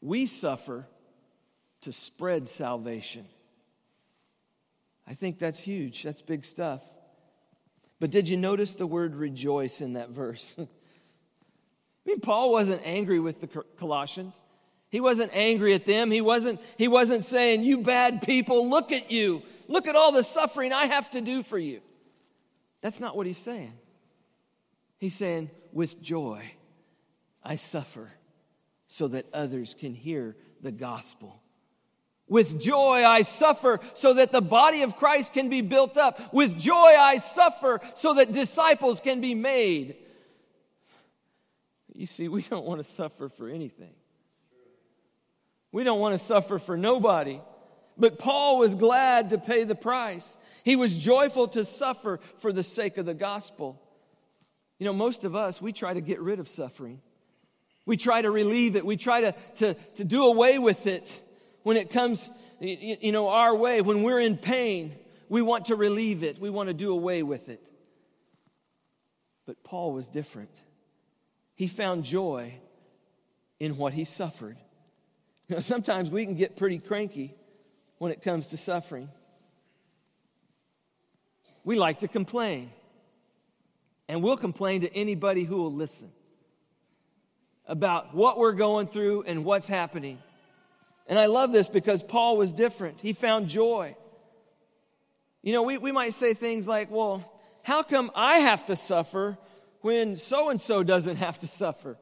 We 0.00 0.26
suffer 0.26 0.88
to 1.82 1.92
spread 1.92 2.48
salvation. 2.48 3.26
I 5.06 5.14
think 5.14 5.38
that's 5.38 5.60
huge. 5.60 6.02
That's 6.02 6.22
big 6.22 6.44
stuff. 6.44 6.82
But 8.00 8.10
did 8.10 8.28
you 8.28 8.36
notice 8.36 8.74
the 8.74 8.88
word 8.88 9.14
rejoice 9.14 9.80
in 9.80 9.92
that 9.92 10.10
verse? 10.10 10.56
I 12.08 12.12
mean, 12.12 12.20
Paul 12.20 12.50
wasn't 12.50 12.80
angry 12.86 13.20
with 13.20 13.38
the 13.42 13.48
Colossians. 13.76 14.42
He 14.88 14.98
wasn't 14.98 15.30
angry 15.36 15.74
at 15.74 15.84
them. 15.84 16.10
He 16.10 16.22
wasn't, 16.22 16.58
he 16.78 16.88
wasn't 16.88 17.26
saying, 17.26 17.64
You 17.64 17.82
bad 17.82 18.22
people, 18.22 18.70
look 18.70 18.92
at 18.92 19.12
you. 19.12 19.42
Look 19.66 19.86
at 19.86 19.94
all 19.94 20.10
the 20.10 20.22
suffering 20.22 20.72
I 20.72 20.86
have 20.86 21.10
to 21.10 21.20
do 21.20 21.42
for 21.42 21.58
you. 21.58 21.82
That's 22.80 22.98
not 22.98 23.14
what 23.14 23.26
he's 23.26 23.36
saying. 23.36 23.74
He's 24.96 25.14
saying, 25.14 25.50
With 25.70 26.00
joy, 26.00 26.50
I 27.44 27.56
suffer 27.56 28.10
so 28.86 29.08
that 29.08 29.26
others 29.34 29.76
can 29.78 29.92
hear 29.92 30.34
the 30.62 30.72
gospel. 30.72 31.42
With 32.26 32.58
joy 32.58 33.04
I 33.04 33.20
suffer 33.20 33.80
so 33.92 34.14
that 34.14 34.32
the 34.32 34.40
body 34.40 34.80
of 34.80 34.96
Christ 34.96 35.34
can 35.34 35.50
be 35.50 35.60
built 35.60 35.98
up. 35.98 36.32
With 36.32 36.58
joy 36.58 36.74
I 36.74 37.18
suffer 37.18 37.82
so 37.94 38.14
that 38.14 38.32
disciples 38.32 38.98
can 38.98 39.20
be 39.20 39.34
made. 39.34 39.96
You 41.98 42.06
see, 42.06 42.28
we 42.28 42.42
don't 42.42 42.64
want 42.64 42.78
to 42.78 42.88
suffer 42.88 43.28
for 43.28 43.48
anything. 43.48 43.92
We 45.72 45.82
don't 45.82 45.98
want 45.98 46.16
to 46.16 46.24
suffer 46.24 46.60
for 46.60 46.76
nobody. 46.76 47.40
But 47.96 48.20
Paul 48.20 48.60
was 48.60 48.76
glad 48.76 49.30
to 49.30 49.38
pay 49.38 49.64
the 49.64 49.74
price. 49.74 50.38
He 50.62 50.76
was 50.76 50.96
joyful 50.96 51.48
to 51.48 51.64
suffer 51.64 52.20
for 52.36 52.52
the 52.52 52.62
sake 52.62 52.98
of 52.98 53.06
the 53.06 53.14
gospel. 53.14 53.82
You 54.78 54.84
know, 54.86 54.92
most 54.92 55.24
of 55.24 55.34
us, 55.34 55.60
we 55.60 55.72
try 55.72 55.92
to 55.92 56.00
get 56.00 56.20
rid 56.20 56.38
of 56.38 56.48
suffering. 56.48 57.00
We 57.84 57.96
try 57.96 58.22
to 58.22 58.30
relieve 58.30 58.76
it. 58.76 58.86
We 58.86 58.96
try 58.96 59.22
to, 59.22 59.34
to, 59.56 59.74
to 59.96 60.04
do 60.04 60.26
away 60.26 60.60
with 60.60 60.86
it 60.86 61.20
when 61.64 61.76
it 61.76 61.90
comes, 61.90 62.30
you 62.60 63.10
know, 63.10 63.26
our 63.26 63.56
way. 63.56 63.80
When 63.80 64.04
we're 64.04 64.20
in 64.20 64.36
pain, 64.36 64.94
we 65.28 65.42
want 65.42 65.64
to 65.64 65.74
relieve 65.74 66.22
it. 66.22 66.38
We 66.38 66.48
want 66.48 66.68
to 66.68 66.74
do 66.74 66.92
away 66.92 67.24
with 67.24 67.48
it. 67.48 67.60
But 69.46 69.64
Paul 69.64 69.92
was 69.94 70.08
different. 70.08 70.52
He 71.58 71.66
found 71.66 72.04
joy 72.04 72.54
in 73.58 73.76
what 73.76 73.92
he 73.92 74.04
suffered. 74.04 74.56
You 75.48 75.56
know, 75.56 75.60
sometimes 75.60 76.08
we 76.08 76.24
can 76.24 76.36
get 76.36 76.56
pretty 76.56 76.78
cranky 76.78 77.34
when 77.98 78.12
it 78.12 78.22
comes 78.22 78.46
to 78.48 78.56
suffering. 78.56 79.08
We 81.64 81.74
like 81.74 81.98
to 81.98 82.08
complain, 82.08 82.70
and 84.08 84.22
we'll 84.22 84.36
complain 84.36 84.82
to 84.82 84.96
anybody 84.96 85.42
who 85.42 85.56
will 85.56 85.72
listen 85.72 86.12
about 87.66 88.14
what 88.14 88.38
we're 88.38 88.52
going 88.52 88.86
through 88.86 89.24
and 89.24 89.44
what's 89.44 89.66
happening. 89.66 90.20
And 91.08 91.18
I 91.18 91.26
love 91.26 91.50
this 91.50 91.66
because 91.66 92.04
Paul 92.04 92.36
was 92.36 92.52
different. 92.52 93.00
He 93.00 93.14
found 93.14 93.48
joy. 93.48 93.96
You 95.42 95.54
know, 95.54 95.64
we, 95.64 95.76
we 95.76 95.90
might 95.90 96.14
say 96.14 96.34
things 96.34 96.68
like, 96.68 96.88
well, 96.88 97.28
how 97.64 97.82
come 97.82 98.12
I 98.14 98.38
have 98.38 98.66
to 98.66 98.76
suffer 98.76 99.36
when 99.80 100.16
so 100.16 100.50
and 100.50 100.60
so 100.60 100.82
doesn't 100.82 101.16
have 101.16 101.38
to 101.40 101.46
suffer. 101.46 101.96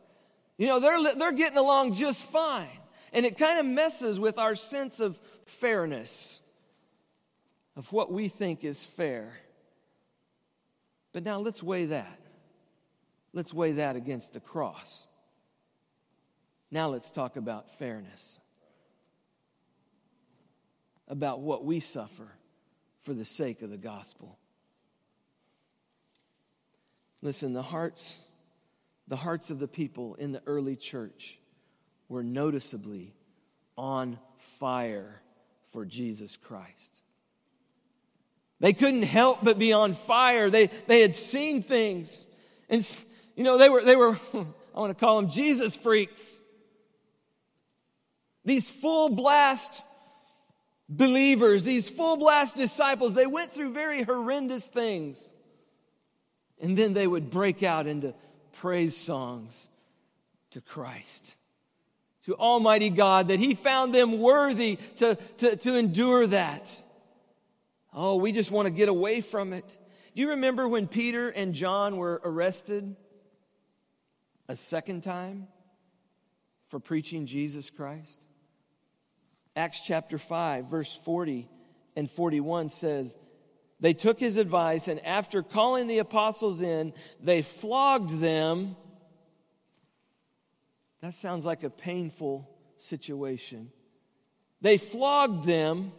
You 0.59 0.67
know, 0.67 0.81
they're, 0.81 1.15
they're 1.15 1.33
getting 1.33 1.59
along 1.59 1.95
just 1.95 2.23
fine. 2.23 2.69
And 3.13 3.25
it 3.25 3.39
kind 3.39 3.59
of 3.59 3.67
messes 3.67 4.19
with 4.19 4.39
our 4.39 4.55
sense 4.55 5.01
of 5.01 5.19
fairness, 5.47 6.41
of 7.77 7.93
what 7.93 8.13
we 8.13 8.29
think 8.29 8.65
is 8.65 8.85
fair. 8.85 9.33
But 11.13 11.25
now 11.25 11.39
let's 11.41 11.63
weigh 11.63 11.87
that. 11.87 12.21
Let's 13.33 13.53
weigh 13.53 13.73
that 13.73 13.97
against 13.97 14.33
the 14.33 14.41
cross. 14.41 15.09
Now 16.71 16.89
let's 16.89 17.11
talk 17.11 17.37
about 17.37 17.79
fairness, 17.79 18.39
about 21.07 21.41
what 21.41 21.65
we 21.65 21.81
suffer 21.81 22.29
for 23.03 23.15
the 23.15 23.25
sake 23.25 23.63
of 23.63 23.71
the 23.71 23.77
gospel. 23.77 24.39
Listen, 27.23 27.53
the 27.53 27.63
hearts, 27.63 28.21
the 29.09 29.17
hearts 29.17 29.51
of 29.51 29.59
the 29.59 29.69
people 29.69 30.15
in 30.17 30.33
the 30.33 30.43
early 30.47 30.77
church 30.77 31.39
were 32.09 32.23
noticeably 32.23 33.15
on 33.77 34.19
fire 34.39 35.21
for 35.73 35.85
Jesus 35.85 36.37
Christ. 36.37 37.01
They 38.61 38.73
couldn't 38.73 39.03
help 39.03 39.41
but 39.43 39.59
be 39.59 39.73
on 39.73 39.95
fire. 39.95 40.49
They, 40.49 40.71
they 40.87 41.01
had 41.01 41.15
seen 41.15 41.63
things. 41.63 42.25
And, 42.69 42.87
you 43.35 43.45
know, 43.45 43.59
they 43.59 43.69
were, 43.69 43.83
they 43.83 43.97
were 43.97 44.19
I 44.77 44.81
want 44.81 44.97
to 44.97 45.05
call 45.05 45.21
them 45.21 45.31
Jesus 45.31 45.75
freaks. 45.75 46.39
These 48.45 48.71
full 48.71 49.09
blast 49.09 49.83
believers, 50.89 51.65
these 51.65 51.89
full 51.89 52.19
blast 52.19 52.57
disciples, 52.57 53.15
they 53.15 53.27
went 53.27 53.53
through 53.53 53.73
very 53.73 54.03
horrendous 54.03 54.69
things. 54.69 55.33
And 56.61 56.77
then 56.77 56.93
they 56.93 57.07
would 57.07 57.31
break 57.31 57.63
out 57.63 57.87
into 57.87 58.15
praise 58.53 58.97
songs 58.97 59.69
to 60.51 60.61
Christ, 60.61 61.35
to 62.25 62.35
Almighty 62.35 62.91
God, 62.91 63.29
that 63.29 63.39
He 63.39 63.55
found 63.55 63.95
them 63.95 64.19
worthy 64.19 64.79
to, 64.97 65.17
to, 65.39 65.57
to 65.57 65.75
endure 65.77 66.27
that. 66.27 66.71
Oh, 67.93 68.17
we 68.17 68.33
just 68.33 68.51
want 68.51 68.67
to 68.67 68.71
get 68.71 68.89
away 68.89 69.21
from 69.21 69.53
it. 69.53 69.65
Do 70.15 70.23
you 70.23 70.31
remember 70.31 70.67
when 70.69 70.87
Peter 70.87 71.29
and 71.29 71.55
John 71.55 71.97
were 71.97 72.21
arrested 72.25 72.97
a 74.49 74.57
second 74.57 75.03
time 75.03 75.49
for 76.69 76.81
preaching 76.81 77.27
Jesus 77.27 77.69
Christ? 77.71 78.19
Acts 79.55 79.81
chapter 79.81 80.19
5, 80.19 80.67
verse 80.67 80.95
40 81.05 81.49
and 81.97 82.11
41 82.11 82.69
says, 82.69 83.17
they 83.81 83.93
took 83.93 84.19
his 84.19 84.37
advice, 84.37 84.89
and 84.89 85.05
after 85.05 85.43
calling 85.43 85.87
the 85.87 85.99
apostles 85.99 86.63
in, 86.63 86.95
they 87.21 87.43
flogged 87.43 88.21
them. 88.21 88.77
That 91.03 91.15
sounds 91.15 91.45
like 91.45 91.63
a 91.63 91.71
painful 91.71 92.49
situation. 92.79 93.71
They 94.63 94.79
flogged 94.79 95.47
them 95.47 95.93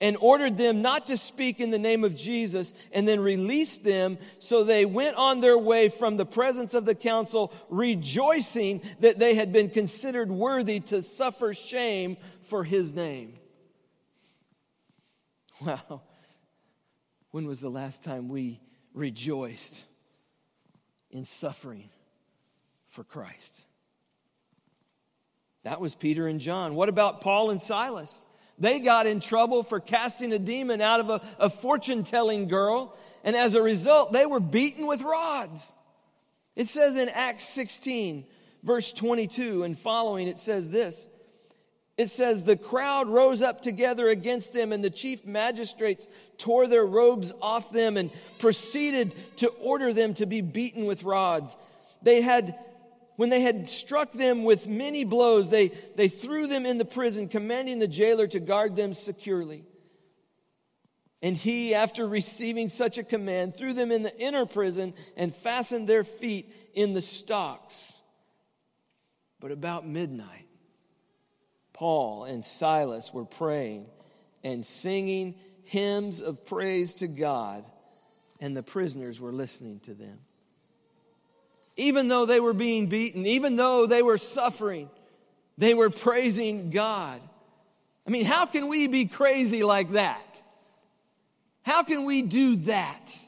and 0.00 0.18
ordered 0.20 0.58
them 0.58 0.82
not 0.82 1.06
to 1.06 1.16
speak 1.16 1.60
in 1.60 1.70
the 1.70 1.78
name 1.78 2.04
of 2.04 2.14
Jesus, 2.14 2.74
and 2.92 3.08
then 3.08 3.20
released 3.20 3.84
them. 3.84 4.18
So 4.38 4.62
they 4.62 4.84
went 4.84 5.16
on 5.16 5.40
their 5.40 5.56
way 5.56 5.88
from 5.88 6.18
the 6.18 6.26
presence 6.26 6.74
of 6.74 6.84
the 6.84 6.94
council, 6.94 7.54
rejoicing 7.70 8.82
that 9.00 9.18
they 9.18 9.34
had 9.34 9.52
been 9.52 9.70
considered 9.70 10.30
worthy 10.30 10.80
to 10.80 11.00
suffer 11.00 11.54
shame 11.54 12.18
for 12.42 12.64
his 12.64 12.92
name. 12.92 13.38
Wow. 15.64 16.02
When 17.34 17.48
was 17.48 17.58
the 17.58 17.68
last 17.68 18.04
time 18.04 18.28
we 18.28 18.60
rejoiced 18.92 19.82
in 21.10 21.24
suffering 21.24 21.88
for 22.86 23.02
Christ? 23.02 23.60
That 25.64 25.80
was 25.80 25.96
Peter 25.96 26.28
and 26.28 26.38
John. 26.38 26.76
What 26.76 26.88
about 26.88 27.22
Paul 27.22 27.50
and 27.50 27.60
Silas? 27.60 28.24
They 28.56 28.78
got 28.78 29.08
in 29.08 29.18
trouble 29.18 29.64
for 29.64 29.80
casting 29.80 30.32
a 30.32 30.38
demon 30.38 30.80
out 30.80 31.00
of 31.00 31.10
a, 31.10 31.20
a 31.40 31.50
fortune 31.50 32.04
telling 32.04 32.46
girl, 32.46 32.96
and 33.24 33.34
as 33.34 33.56
a 33.56 33.62
result, 33.62 34.12
they 34.12 34.26
were 34.26 34.38
beaten 34.38 34.86
with 34.86 35.02
rods. 35.02 35.72
It 36.54 36.68
says 36.68 36.96
in 36.96 37.08
Acts 37.08 37.48
16, 37.48 38.26
verse 38.62 38.92
22 38.92 39.64
and 39.64 39.76
following, 39.76 40.28
it 40.28 40.38
says 40.38 40.68
this 40.68 41.08
it 41.96 42.08
says, 42.08 42.44
The 42.44 42.56
crowd 42.56 43.08
rose 43.08 43.42
up 43.42 43.62
together 43.62 44.08
against 44.08 44.52
them, 44.52 44.72
and 44.72 44.82
the 44.82 44.90
chief 44.90 45.24
magistrates 45.24 46.08
tore 46.38 46.66
their 46.66 46.84
robes 46.84 47.32
off 47.40 47.70
them 47.70 47.96
and 47.96 48.10
proceeded 48.38 49.12
to 49.38 49.48
order 49.60 49.92
them 49.92 50.14
to 50.14 50.26
be 50.26 50.40
beaten 50.40 50.86
with 50.86 51.04
rods. 51.04 51.56
They 52.02 52.20
had, 52.20 52.58
when 53.16 53.30
they 53.30 53.40
had 53.40 53.70
struck 53.70 54.12
them 54.12 54.42
with 54.42 54.66
many 54.66 55.04
blows, 55.04 55.48
they, 55.48 55.68
they 55.96 56.08
threw 56.08 56.48
them 56.48 56.66
in 56.66 56.78
the 56.78 56.84
prison, 56.84 57.28
commanding 57.28 57.78
the 57.78 57.88
jailer 57.88 58.26
to 58.28 58.40
guard 58.40 58.74
them 58.74 58.92
securely. 58.92 59.64
And 61.22 61.36
he, 61.36 61.74
after 61.74 62.06
receiving 62.06 62.68
such 62.68 62.98
a 62.98 63.04
command, 63.04 63.56
threw 63.56 63.72
them 63.72 63.90
in 63.90 64.02
the 64.02 64.14
inner 64.18 64.44
prison 64.44 64.92
and 65.16 65.34
fastened 65.34 65.88
their 65.88 66.04
feet 66.04 66.52
in 66.74 66.92
the 66.92 67.00
stocks. 67.00 67.94
But 69.40 69.50
about 69.50 69.86
midnight, 69.86 70.48
Paul 71.74 72.24
and 72.24 72.42
Silas 72.42 73.12
were 73.12 73.26
praying 73.26 73.86
and 74.42 74.64
singing 74.64 75.34
hymns 75.64 76.20
of 76.20 76.46
praise 76.46 76.94
to 76.94 77.08
God, 77.08 77.64
and 78.40 78.56
the 78.56 78.62
prisoners 78.62 79.20
were 79.20 79.32
listening 79.32 79.80
to 79.80 79.94
them. 79.94 80.18
Even 81.76 82.08
though 82.08 82.24
they 82.24 82.40
were 82.40 82.52
being 82.52 82.86
beaten, 82.86 83.26
even 83.26 83.56
though 83.56 83.86
they 83.86 84.02
were 84.02 84.18
suffering, 84.18 84.88
they 85.58 85.74
were 85.74 85.90
praising 85.90 86.70
God. 86.70 87.20
I 88.06 88.10
mean, 88.10 88.24
how 88.24 88.46
can 88.46 88.68
we 88.68 88.86
be 88.86 89.06
crazy 89.06 89.64
like 89.64 89.92
that? 89.92 90.42
How 91.62 91.82
can 91.82 92.04
we 92.04 92.22
do 92.22 92.56
that? 92.56 93.18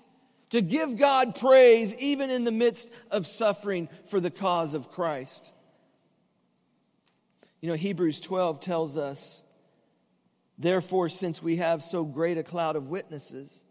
To 0.50 0.60
give 0.60 0.96
God 0.96 1.34
praise 1.34 1.98
even 1.98 2.30
in 2.30 2.44
the 2.44 2.52
midst 2.52 2.88
of 3.10 3.26
suffering 3.26 3.88
for 4.04 4.20
the 4.20 4.30
cause 4.30 4.74
of 4.74 4.92
Christ. 4.92 5.50
You 7.66 7.72
know, 7.72 7.78
Hebrews 7.78 8.20
12 8.20 8.60
tells 8.60 8.96
us, 8.96 9.42
therefore, 10.56 11.08
since 11.08 11.42
we 11.42 11.56
have 11.56 11.82
so 11.82 12.04
great 12.04 12.38
a 12.38 12.44
cloud 12.44 12.76
of 12.76 12.86
witnesses 12.86 13.64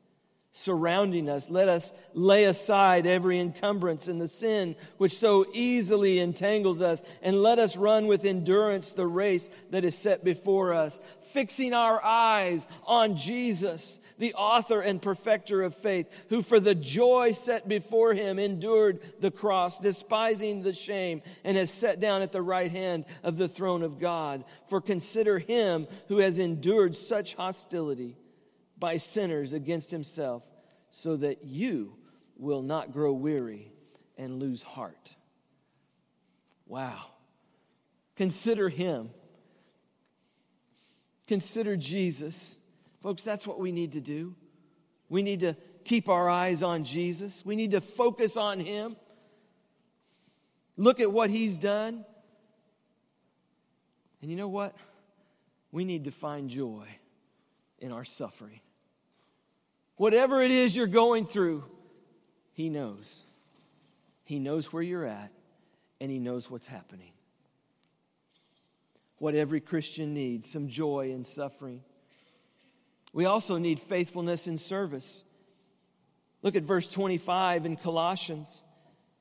surrounding 0.52 1.30
us, 1.30 1.50
let 1.50 1.70
us 1.70 1.94
lay 2.14 2.44
aside 2.44 3.08
every 3.08 3.40
encumbrance 3.40 4.10
and 4.10 4.20
the 4.20 4.28
sin 4.28 4.76
which 4.98 5.18
so 5.18 5.46
easily 5.54 6.20
entangles 6.20 6.82
us, 6.82 7.04
and 7.22 7.42
let 7.42 7.58
us 7.58 7.78
run 7.78 8.08
with 8.08 8.26
endurance 8.26 8.92
the 8.92 9.08
race 9.08 9.50
that 9.70 9.86
is 9.86 9.98
set 9.98 10.26
before 10.26 10.74
us, 10.74 11.00
fixing 11.32 11.74
our 11.74 12.04
eyes 12.04 12.68
on 12.86 13.16
Jesus 13.16 13.98
the 14.18 14.34
author 14.34 14.82
and 14.82 15.02
perfecter 15.02 15.62
of 15.64 15.76
faith, 15.76 16.10
who 16.30 16.42
for 16.42 16.60
the 16.60 16.76
joy 16.76 17.32
set 17.32 17.68
before 17.68 18.14
him 18.14 18.40
endured 18.40 19.00
the 19.20 19.32
cross, 19.32 19.80
despising 19.80 20.62
the 20.62 20.74
shame, 20.74 21.22
and 21.44 21.58
has 21.58 21.72
sat 21.72 22.00
down 22.00 22.22
at 22.22 22.32
the 22.32 22.42
right 22.42 22.72
hand 22.72 23.06
of 23.24 23.38
the 23.38 23.48
throne 23.48 23.84
of 23.84 24.00
God. 24.00 24.46
For 24.68 24.82
consider 24.82 25.40
him 25.40 25.88
who 26.08 26.20
has 26.20 26.40
endured 26.40 26.96
such 26.96 27.36
hostility 27.36 28.18
by 28.78 28.98
sinners 28.98 29.54
against 29.54 29.92
himself, 29.92 30.44
so 30.92 31.18
that 31.18 31.44
you 31.44 31.96
will 32.38 32.62
not 32.62 32.94
grow 32.94 33.14
weary 33.14 33.72
and 34.18 34.40
lose 34.40 34.62
heart. 34.62 35.16
Wow. 36.66 37.06
Consider 38.16 38.70
him. 38.70 39.10
Consider 41.28 41.76
Jesus. 41.76 42.58
Folks, 43.06 43.22
that's 43.22 43.46
what 43.46 43.60
we 43.60 43.72
need 43.72 43.92
to 43.92 44.02
do. 44.02 44.34
We 45.10 45.22
need 45.22 45.42
to 45.42 45.56
keep 45.84 46.10
our 46.10 46.28
eyes 46.28 46.64
on 46.64 46.86
Jesus. 46.86 47.46
We 47.46 47.56
need 47.56 47.70
to 47.74 47.80
focus 47.80 48.36
on 48.36 48.60
him. 48.60 48.96
Look 50.76 51.00
at 51.00 51.12
what 51.12 51.30
he's 51.30 51.56
done. 51.56 52.04
And 54.24 54.32
you 54.32 54.36
know 54.36 54.48
what? 54.48 54.76
We 55.72 55.86
need 55.86 56.06
to 56.06 56.12
find 56.12 56.50
joy 56.50 56.88
in 57.78 57.92
our 57.92 58.06
suffering. 58.06 58.60
Whatever 59.98 60.42
it 60.42 60.50
is 60.50 60.76
you're 60.76 60.88
going 60.88 61.28
through, 61.28 61.64
he 62.54 62.70
knows. 62.70 63.18
He 64.24 64.40
knows 64.40 64.74
where 64.74 64.82
you're 64.82 65.06
at, 65.06 65.32
and 66.02 66.10
He 66.10 66.18
knows 66.18 66.50
what's 66.50 66.66
happening. 66.66 67.12
What 69.20 69.36
every 69.36 69.62
Christian 69.62 70.16
needs 70.16 70.50
some 70.50 70.70
joy 70.70 71.12
in 71.12 71.24
suffering. 71.24 71.84
We 73.16 73.24
also 73.24 73.58
need 73.58 73.80
faithfulness 73.80 74.46
in 74.46 74.58
service. 74.58 75.24
Look 76.42 76.58
at 76.58 76.64
verse 76.64 76.86
25 76.86 77.66
in 77.66 77.78
Colossians. 77.78 78.62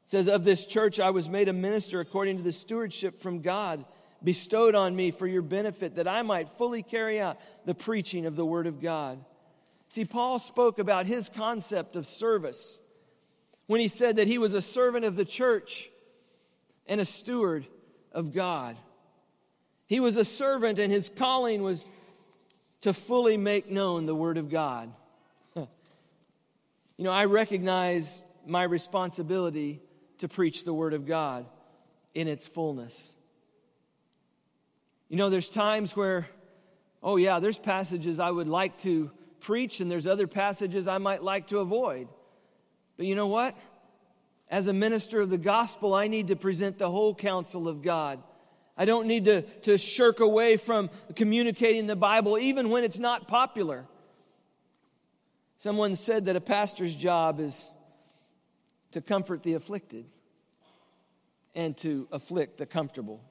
It 0.04 0.10
says, 0.10 0.26
Of 0.26 0.42
this 0.42 0.64
church 0.64 0.98
I 0.98 1.10
was 1.10 1.28
made 1.28 1.48
a 1.48 1.52
minister 1.52 2.00
according 2.00 2.38
to 2.38 2.42
the 2.42 2.50
stewardship 2.50 3.22
from 3.22 3.40
God 3.40 3.84
bestowed 4.20 4.74
on 4.74 4.96
me 4.96 5.12
for 5.12 5.28
your 5.28 5.42
benefit, 5.42 5.94
that 5.94 6.08
I 6.08 6.22
might 6.22 6.48
fully 6.58 6.82
carry 6.82 7.20
out 7.20 7.38
the 7.66 7.74
preaching 7.74 8.26
of 8.26 8.34
the 8.34 8.44
Word 8.44 8.66
of 8.66 8.82
God. 8.82 9.24
See, 9.90 10.04
Paul 10.04 10.40
spoke 10.40 10.80
about 10.80 11.06
his 11.06 11.28
concept 11.28 11.94
of 11.94 12.04
service 12.04 12.80
when 13.66 13.80
he 13.80 13.86
said 13.86 14.16
that 14.16 14.26
he 14.26 14.38
was 14.38 14.54
a 14.54 14.60
servant 14.60 15.04
of 15.04 15.14
the 15.14 15.24
church 15.24 15.88
and 16.88 17.00
a 17.00 17.04
steward 17.04 17.64
of 18.10 18.34
God. 18.34 18.76
He 19.86 20.00
was 20.00 20.16
a 20.16 20.24
servant, 20.24 20.80
and 20.80 20.92
his 20.92 21.08
calling 21.08 21.62
was 21.62 21.86
to 22.84 22.92
fully 22.92 23.38
make 23.38 23.70
known 23.70 24.04
the 24.04 24.14
Word 24.14 24.36
of 24.36 24.50
God. 24.50 24.92
you 25.56 25.66
know, 26.98 27.10
I 27.10 27.24
recognize 27.24 28.22
my 28.46 28.62
responsibility 28.62 29.80
to 30.18 30.28
preach 30.28 30.64
the 30.64 30.74
Word 30.74 30.92
of 30.92 31.06
God 31.06 31.46
in 32.12 32.28
its 32.28 32.46
fullness. 32.46 33.10
You 35.08 35.16
know, 35.16 35.30
there's 35.30 35.48
times 35.48 35.96
where, 35.96 36.28
oh, 37.02 37.16
yeah, 37.16 37.40
there's 37.40 37.56
passages 37.56 38.20
I 38.20 38.30
would 38.30 38.48
like 38.48 38.76
to 38.80 39.10
preach, 39.40 39.80
and 39.80 39.90
there's 39.90 40.06
other 40.06 40.26
passages 40.26 40.86
I 40.86 40.98
might 40.98 41.22
like 41.22 41.48
to 41.48 41.60
avoid. 41.60 42.06
But 42.98 43.06
you 43.06 43.14
know 43.14 43.28
what? 43.28 43.56
As 44.50 44.66
a 44.66 44.74
minister 44.74 45.22
of 45.22 45.30
the 45.30 45.38
gospel, 45.38 45.94
I 45.94 46.08
need 46.08 46.28
to 46.28 46.36
present 46.36 46.76
the 46.76 46.90
whole 46.90 47.14
counsel 47.14 47.66
of 47.66 47.80
God. 47.80 48.22
I 48.76 48.84
don't 48.84 49.06
need 49.06 49.26
to, 49.26 49.42
to 49.62 49.78
shirk 49.78 50.20
away 50.20 50.56
from 50.56 50.90
communicating 51.14 51.86
the 51.86 51.96
Bible, 51.96 52.38
even 52.38 52.70
when 52.70 52.84
it's 52.84 52.98
not 52.98 53.28
popular. 53.28 53.86
Someone 55.58 55.96
said 55.96 56.26
that 56.26 56.36
a 56.36 56.40
pastor's 56.40 56.94
job 56.94 57.40
is 57.40 57.70
to 58.92 59.00
comfort 59.00 59.42
the 59.42 59.54
afflicted 59.54 60.06
and 61.54 61.76
to 61.78 62.08
afflict 62.10 62.58
the 62.58 62.66
comfortable. 62.66 63.22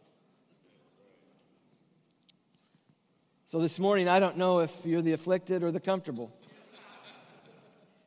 So 3.48 3.60
this 3.60 3.78
morning, 3.80 4.08
I 4.08 4.20
don't 4.20 4.38
know 4.38 4.62
if 4.62 4.74
you're 4.86 5.02
the 5.02 5.14
afflicted 5.14 5.62
or 5.62 5.72
the 5.72 5.80
comfortable 5.80 6.34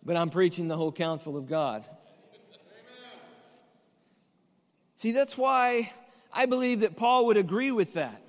but 0.06 0.16
I'm 0.16 0.30
preaching 0.30 0.68
the 0.68 0.76
whole 0.76 0.92
counsel 0.92 1.36
of 1.36 1.48
God. 1.48 1.84
See, 4.94 5.10
that's 5.10 5.36
why 5.36 5.92
I 6.36 6.44
believe 6.44 6.80
that 6.80 6.96
Paul 6.96 7.26
would 7.26 7.38
agree 7.38 7.70
with 7.70 7.94
that, 7.94 8.22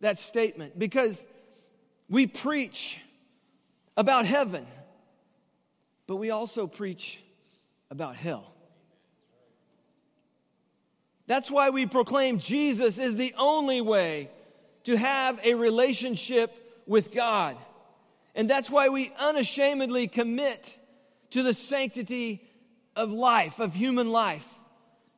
that 0.00 0.18
statement, 0.18 0.76
because 0.76 1.24
we 2.08 2.26
preach 2.26 3.00
about 3.96 4.26
heaven, 4.26 4.66
but 6.08 6.16
we 6.16 6.30
also 6.30 6.66
preach 6.66 7.22
about 7.88 8.16
hell. 8.16 8.52
That's 11.28 11.48
why 11.48 11.70
we 11.70 11.86
proclaim 11.86 12.40
Jesus 12.40 12.98
is 12.98 13.14
the 13.14 13.32
only 13.38 13.80
way 13.80 14.28
to 14.84 14.96
have 14.96 15.40
a 15.44 15.54
relationship 15.54 16.82
with 16.84 17.12
God. 17.12 17.56
And 18.34 18.50
that's 18.50 18.70
why 18.70 18.88
we 18.88 19.12
unashamedly 19.20 20.08
commit 20.08 20.78
to 21.30 21.44
the 21.44 21.54
sanctity 21.54 22.42
of 22.96 23.12
life, 23.12 23.60
of 23.60 23.74
human 23.74 24.10
life, 24.10 24.48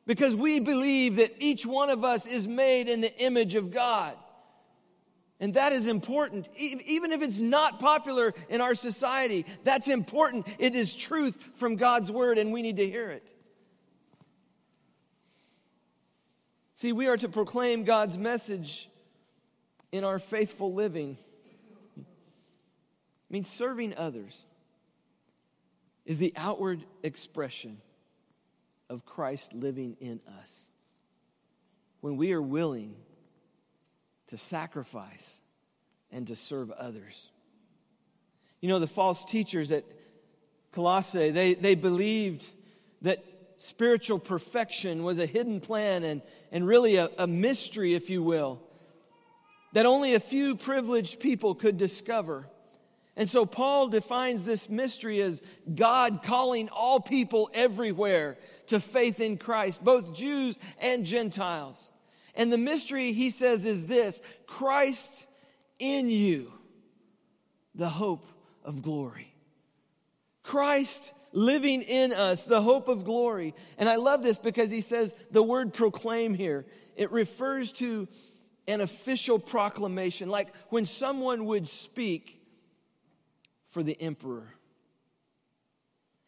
because 0.09 0.35
we 0.35 0.59
believe 0.59 1.17
that 1.17 1.35
each 1.37 1.67
one 1.67 1.91
of 1.91 2.03
us 2.03 2.25
is 2.25 2.47
made 2.47 2.89
in 2.89 2.99
the 2.99 3.15
image 3.19 3.53
of 3.53 3.69
God. 3.69 4.17
And 5.39 5.53
that 5.53 5.71
is 5.71 5.85
important. 5.85 6.49
Even 6.57 7.11
if 7.11 7.21
it's 7.21 7.39
not 7.39 7.79
popular 7.79 8.33
in 8.49 8.59
our 8.59 8.73
society, 8.73 9.45
that's 9.63 9.87
important. 9.87 10.47
It 10.57 10.75
is 10.75 10.95
truth 10.95 11.37
from 11.57 11.75
God's 11.75 12.11
word, 12.11 12.39
and 12.39 12.51
we 12.51 12.63
need 12.63 12.77
to 12.77 12.89
hear 12.89 13.11
it. 13.11 13.23
See, 16.73 16.91
we 16.91 17.05
are 17.05 17.17
to 17.17 17.29
proclaim 17.29 17.83
God's 17.83 18.17
message 18.17 18.89
in 19.91 20.03
our 20.03 20.17
faithful 20.17 20.73
living. 20.73 21.19
It 21.99 22.05
means 23.29 23.47
serving 23.47 23.95
others 23.95 24.43
is 26.03 26.17
the 26.17 26.33
outward 26.35 26.83
expression 27.03 27.79
of 28.89 29.05
Christ 29.05 29.53
living 29.53 29.97
in 29.99 30.19
us. 30.41 30.69
When 32.01 32.17
we 32.17 32.33
are 32.33 32.41
willing 32.41 32.95
to 34.27 34.37
sacrifice 34.37 35.39
and 36.11 36.27
to 36.27 36.35
serve 36.35 36.71
others. 36.71 37.27
You 38.61 38.69
know, 38.69 38.79
the 38.79 38.87
false 38.87 39.25
teachers 39.25 39.71
at 39.71 39.83
Colossae, 40.71 41.31
they, 41.31 41.53
they 41.53 41.75
believed 41.75 42.49
that 43.01 43.23
spiritual 43.57 44.19
perfection 44.19 45.03
was 45.03 45.19
a 45.19 45.25
hidden 45.25 45.59
plan 45.59 46.03
and, 46.03 46.21
and 46.51 46.65
really 46.65 46.95
a, 46.97 47.09
a 47.17 47.27
mystery, 47.27 47.93
if 47.93 48.09
you 48.09 48.23
will, 48.23 48.59
that 49.73 49.85
only 49.85 50.13
a 50.13 50.19
few 50.19 50.55
privileged 50.55 51.19
people 51.19 51.55
could 51.55 51.77
discover. 51.77 52.47
And 53.19 53.29
so 53.29 53.45
Paul 53.45 53.89
defines 53.89 54.45
this 54.45 54.69
mystery 54.69 55.21
as 55.21 55.41
God 55.75 56.21
calling 56.23 56.69
all 56.69 57.01
people 57.01 57.49
everywhere 57.53 58.37
to 58.67 58.79
faith 58.79 59.19
in 59.19 59.37
Christ, 59.37 59.83
both 59.83 60.15
Jews 60.15 60.57
and 60.79 61.05
Gentiles. 61.05 61.91
And 62.33 62.49
the 62.49 62.57
mystery, 62.57 63.11
he 63.11 63.29
says, 63.29 63.65
is 63.65 63.87
this 63.87 64.21
Christ 64.47 65.27
in 65.79 66.09
you, 66.09 66.53
the 67.75 67.89
hope 67.89 68.25
of 68.63 68.81
glory. 68.81 69.33
Christ 70.41 71.11
living 71.33 71.81
in 71.81 72.13
us, 72.13 72.43
the 72.43 72.61
hope 72.61 72.87
of 72.87 73.03
glory. 73.03 73.53
And 73.77 73.89
I 73.89 73.97
love 73.97 74.23
this 74.23 74.37
because 74.37 74.71
he 74.71 74.79
says 74.79 75.13
the 75.29 75.43
word 75.43 75.73
proclaim 75.73 76.33
here, 76.33 76.65
it 76.95 77.11
refers 77.11 77.73
to 77.73 78.07
an 78.65 78.79
official 78.79 79.39
proclamation, 79.39 80.29
like 80.29 80.55
when 80.69 80.85
someone 80.85 81.43
would 81.43 81.67
speak 81.67 82.38
for 83.69 83.83
the 83.83 83.99
emperor. 84.01 84.53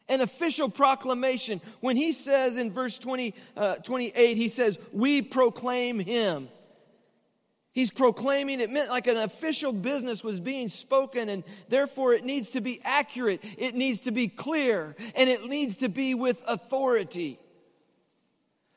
An 0.08 0.21
official 0.21 0.69
proclamation. 0.69 1.62
When 1.80 1.95
he 1.95 2.12
says 2.12 2.58
in 2.58 2.71
verse 2.71 2.99
20, 2.99 3.34
uh, 3.56 3.75
28, 3.75 4.38
he 4.38 4.47
says, 4.47 4.80
We 4.91 5.21
proclaim 5.21 5.99
him. 5.99 6.49
He's 7.73 7.91
proclaiming 7.91 8.60
it 8.60 8.69
meant 8.69 8.89
like 8.89 9.08
an 9.08 9.15
official 9.15 9.71
business 9.71 10.23
was 10.23 10.41
being 10.41 10.67
spoken, 10.67 11.30
and 11.30 11.43
therefore 11.69 12.13
it 12.13 12.25
needs 12.25 12.49
to 12.49 12.62
be 12.62 12.82
accurate, 12.84 13.41
it 13.58 13.75
needs 13.75 14.01
to 14.01 14.12
be 14.12 14.27
clear, 14.27 14.95
and 15.15 15.30
it 15.30 15.45
needs 15.45 15.77
to 15.77 15.88
be 15.88 16.13
with 16.13 16.43
authority. 16.47 17.39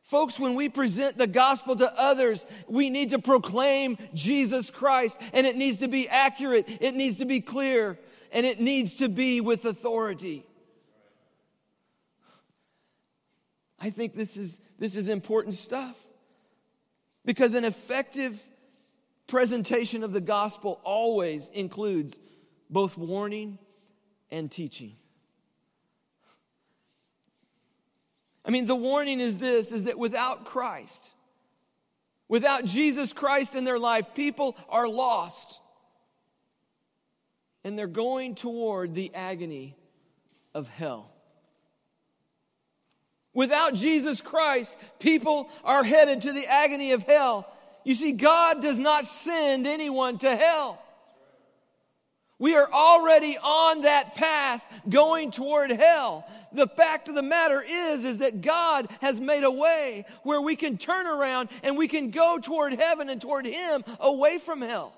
Folks, 0.02 0.38
when 0.38 0.54
we 0.54 0.68
present 0.68 1.18
the 1.18 1.26
gospel 1.26 1.74
to 1.74 2.00
others, 2.00 2.46
we 2.68 2.88
need 2.88 3.10
to 3.10 3.18
proclaim 3.18 3.98
Jesus 4.12 4.70
Christ, 4.70 5.18
and 5.32 5.44
it 5.44 5.56
needs 5.56 5.78
to 5.78 5.88
be 5.88 6.08
accurate, 6.08 6.68
it 6.80 6.94
needs 6.94 7.16
to 7.16 7.24
be 7.24 7.40
clear, 7.40 7.98
and 8.34 8.44
it 8.44 8.60
needs 8.60 8.96
to 8.96 9.08
be 9.08 9.40
with 9.40 9.64
authority. 9.64 10.44
I 13.78 13.90
think 13.90 14.14
this 14.14 14.36
is, 14.36 14.60
this 14.78 14.96
is 14.96 15.08
important 15.08 15.54
stuff 15.54 15.96
because 17.24 17.54
an 17.54 17.64
effective 17.64 18.42
presentation 19.28 20.02
of 20.02 20.12
the 20.12 20.20
gospel 20.20 20.80
always 20.82 21.48
includes 21.54 22.18
both 22.68 22.98
warning 22.98 23.58
and 24.32 24.50
teaching. 24.50 24.96
I 28.44 28.50
mean, 28.50 28.66
the 28.66 28.74
warning 28.74 29.20
is 29.20 29.38
this 29.38 29.70
is 29.70 29.84
that 29.84 29.96
without 29.96 30.44
Christ, 30.44 31.12
without 32.28 32.64
Jesus 32.64 33.12
Christ 33.12 33.54
in 33.54 33.62
their 33.62 33.78
life, 33.78 34.12
people 34.12 34.56
are 34.68 34.88
lost. 34.88 35.60
And 37.64 37.78
they're 37.78 37.86
going 37.86 38.34
toward 38.34 38.94
the 38.94 39.14
agony 39.14 39.76
of 40.54 40.68
hell. 40.68 41.10
Without 43.32 43.74
Jesus 43.74 44.20
Christ, 44.20 44.76
people 45.00 45.50
are 45.64 45.82
headed 45.82 46.22
to 46.22 46.32
the 46.32 46.46
agony 46.46 46.92
of 46.92 47.02
hell. 47.02 47.52
You 47.82 47.94
see, 47.94 48.12
God 48.12 48.62
does 48.62 48.78
not 48.78 49.06
send 49.06 49.66
anyone 49.66 50.18
to 50.18 50.36
hell. 50.36 50.80
We 52.38 52.56
are 52.56 52.70
already 52.70 53.36
on 53.38 53.82
that 53.82 54.16
path 54.16 54.62
going 54.88 55.30
toward 55.30 55.70
hell. 55.70 56.26
The 56.52 56.66
fact 56.66 57.08
of 57.08 57.14
the 57.14 57.22
matter 57.22 57.64
is, 57.66 58.04
is 58.04 58.18
that 58.18 58.40
God 58.40 58.88
has 59.00 59.20
made 59.20 59.44
a 59.44 59.50
way 59.50 60.04
where 60.24 60.40
we 60.40 60.56
can 60.56 60.76
turn 60.76 61.06
around 61.06 61.48
and 61.62 61.76
we 61.76 61.88
can 61.88 62.10
go 62.10 62.38
toward 62.42 62.74
heaven 62.74 63.08
and 63.08 63.20
toward 63.20 63.46
Him 63.46 63.84
away 64.00 64.38
from 64.38 64.60
hell. 64.60 64.94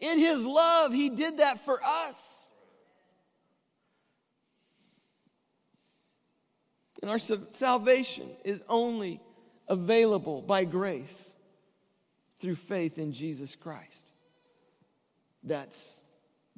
In 0.00 0.18
His 0.18 0.44
love, 0.44 0.92
He 0.92 1.10
did 1.10 1.38
that 1.38 1.64
for 1.64 1.80
us. 1.84 2.52
And 7.00 7.10
our 7.10 7.18
salvation 7.18 8.28
is 8.44 8.62
only 8.68 9.20
available 9.68 10.42
by 10.42 10.64
grace 10.64 11.36
through 12.40 12.56
faith 12.56 12.98
in 12.98 13.12
Jesus 13.12 13.54
Christ. 13.54 14.10
That's 15.42 15.94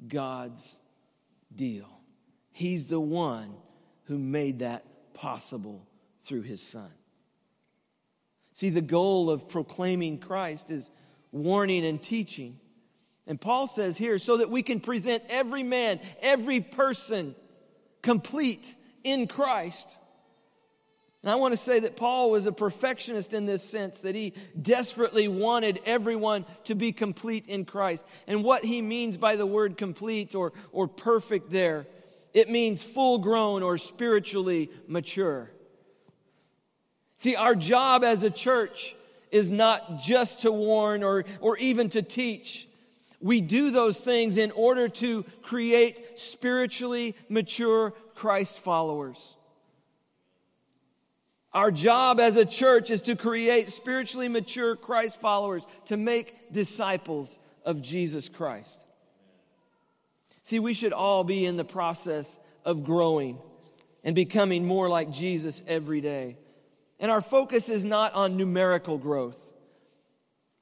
God's 0.07 0.77
deal. 1.55 1.87
He's 2.51 2.87
the 2.87 2.99
one 2.99 3.55
who 4.05 4.17
made 4.17 4.59
that 4.59 5.13
possible 5.13 5.87
through 6.25 6.41
his 6.41 6.61
son. 6.61 6.89
See, 8.53 8.69
the 8.69 8.81
goal 8.81 9.29
of 9.29 9.47
proclaiming 9.47 10.19
Christ 10.19 10.71
is 10.71 10.89
warning 11.31 11.85
and 11.85 12.01
teaching. 12.01 12.59
And 13.27 13.39
Paul 13.39 13.67
says 13.67 13.97
here, 13.97 14.17
so 14.17 14.37
that 14.37 14.49
we 14.49 14.63
can 14.63 14.79
present 14.79 15.23
every 15.29 15.63
man, 15.63 15.99
every 16.21 16.59
person 16.59 17.35
complete 18.01 18.75
in 19.03 19.27
Christ. 19.27 19.87
And 21.23 21.29
I 21.29 21.35
want 21.35 21.53
to 21.53 21.57
say 21.57 21.79
that 21.81 21.95
Paul 21.95 22.31
was 22.31 22.47
a 22.47 22.51
perfectionist 22.51 23.33
in 23.33 23.45
this 23.45 23.63
sense, 23.63 24.01
that 24.01 24.15
he 24.15 24.33
desperately 24.59 25.27
wanted 25.27 25.79
everyone 25.85 26.45
to 26.63 26.73
be 26.73 26.91
complete 26.91 27.45
in 27.45 27.63
Christ. 27.63 28.07
And 28.25 28.43
what 28.43 28.65
he 28.65 28.81
means 28.81 29.17
by 29.17 29.35
the 29.35 29.45
word 29.45 29.77
complete 29.77 30.33
or, 30.33 30.51
or 30.71 30.87
perfect 30.87 31.51
there, 31.51 31.85
it 32.33 32.49
means 32.49 32.81
full 32.81 33.19
grown 33.19 33.61
or 33.61 33.77
spiritually 33.77 34.71
mature. 34.87 35.51
See, 37.17 37.35
our 37.35 37.53
job 37.53 38.03
as 38.03 38.23
a 38.23 38.31
church 38.31 38.95
is 39.29 39.51
not 39.51 40.01
just 40.01 40.41
to 40.41 40.51
warn 40.51 41.03
or, 41.03 41.25
or 41.39 41.55
even 41.57 41.89
to 41.89 42.01
teach. 42.01 42.67
We 43.21 43.39
do 43.39 43.71
those 43.71 43.97
things 43.97 44.37
in 44.37 44.51
order 44.51 44.89
to 44.89 45.23
create 45.43 46.19
spiritually 46.19 47.15
mature 47.29 47.91
Christ 48.15 48.57
followers. 48.57 49.35
Our 51.53 51.69
job 51.69 52.19
as 52.19 52.37
a 52.37 52.45
church 52.45 52.89
is 52.89 53.01
to 53.03 53.15
create 53.15 53.69
spiritually 53.69 54.29
mature 54.29 54.75
Christ 54.75 55.19
followers, 55.19 55.63
to 55.85 55.97
make 55.97 56.51
disciples 56.51 57.37
of 57.65 57.81
Jesus 57.81 58.29
Christ. 58.29 58.83
See, 60.43 60.59
we 60.59 60.73
should 60.73 60.93
all 60.93 61.23
be 61.23 61.45
in 61.45 61.57
the 61.57 61.65
process 61.65 62.39
of 62.65 62.83
growing 62.83 63.37
and 64.03 64.15
becoming 64.15 64.65
more 64.65 64.89
like 64.89 65.11
Jesus 65.11 65.61
every 65.67 66.01
day. 66.01 66.37
And 66.99 67.11
our 67.11 67.21
focus 67.21 67.69
is 67.69 67.83
not 67.83 68.13
on 68.13 68.37
numerical 68.37 68.97
growth, 68.97 69.51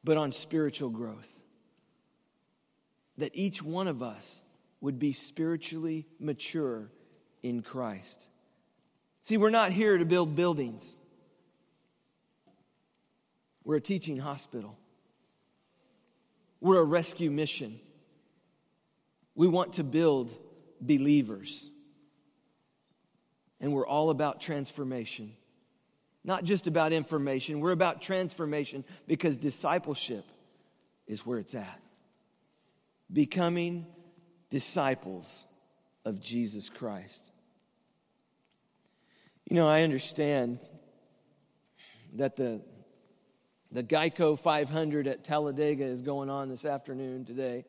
but 0.03 0.17
on 0.17 0.31
spiritual 0.31 0.89
growth. 0.89 1.38
That 3.19 3.31
each 3.33 3.63
one 3.63 3.87
of 3.87 4.03
us 4.03 4.41
would 4.81 4.99
be 4.99 5.13
spiritually 5.13 6.05
mature 6.19 6.91
in 7.43 7.61
Christ. 7.61 8.27
See, 9.23 9.37
we're 9.37 9.49
not 9.49 9.71
here 9.71 9.97
to 9.97 10.05
build 10.05 10.35
buildings, 10.35 10.95
we're 13.63 13.75
a 13.75 13.81
teaching 13.81 14.17
hospital, 14.17 14.77
we're 16.59 16.79
a 16.79 16.83
rescue 16.83 17.31
mission. 17.31 17.79
We 19.35 19.47
want 19.47 19.73
to 19.73 19.85
build 19.85 20.35
believers. 20.81 21.65
And 23.61 23.71
we're 23.71 23.87
all 23.87 24.09
about 24.09 24.41
transformation. 24.41 25.31
Not 26.25 26.43
just 26.43 26.67
about 26.67 26.91
information, 26.91 27.61
we're 27.61 27.71
about 27.71 28.01
transformation 28.01 28.83
because 29.07 29.37
discipleship 29.37 30.25
is 31.07 31.25
where 31.25 31.39
it's 31.39 31.55
at. 31.55 31.81
Becoming 33.11 33.87
disciples 34.49 35.45
of 36.05 36.21
Jesus 36.21 36.69
Christ. 36.69 37.23
You 39.49 39.55
know, 39.55 39.67
I 39.67 39.81
understand 39.81 40.59
that 42.13 42.35
the, 42.35 42.61
the 43.71 43.83
Geico 43.83 44.37
500 44.37 45.07
at 45.07 45.23
Talladega 45.23 45.85
is 45.85 46.01
going 46.01 46.29
on 46.29 46.49
this 46.49 46.65
afternoon 46.65 47.25
today. 47.25 47.65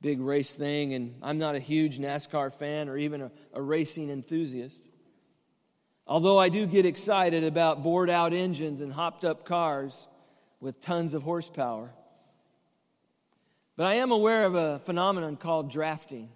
Big 0.00 0.20
race 0.20 0.52
thing, 0.52 0.94
and 0.94 1.14
I'm 1.22 1.38
not 1.38 1.56
a 1.56 1.58
huge 1.58 1.98
NASCAR 1.98 2.52
fan 2.52 2.88
or 2.88 2.96
even 2.96 3.22
a, 3.22 3.30
a 3.54 3.62
racing 3.62 4.10
enthusiast. 4.10 4.88
Although 6.06 6.38
I 6.38 6.48
do 6.48 6.66
get 6.66 6.86
excited 6.86 7.44
about 7.44 7.82
bored 7.82 8.10
out 8.10 8.32
engines 8.32 8.80
and 8.80 8.92
hopped 8.92 9.24
up 9.24 9.44
cars 9.44 10.06
with 10.60 10.80
tons 10.80 11.14
of 11.14 11.22
horsepower. 11.22 11.92
But 13.76 13.86
I 13.86 13.94
am 13.94 14.10
aware 14.10 14.44
of 14.44 14.54
a 14.54 14.78
phenomenon 14.80 15.36
called 15.36 15.70
drafting. 15.70 16.30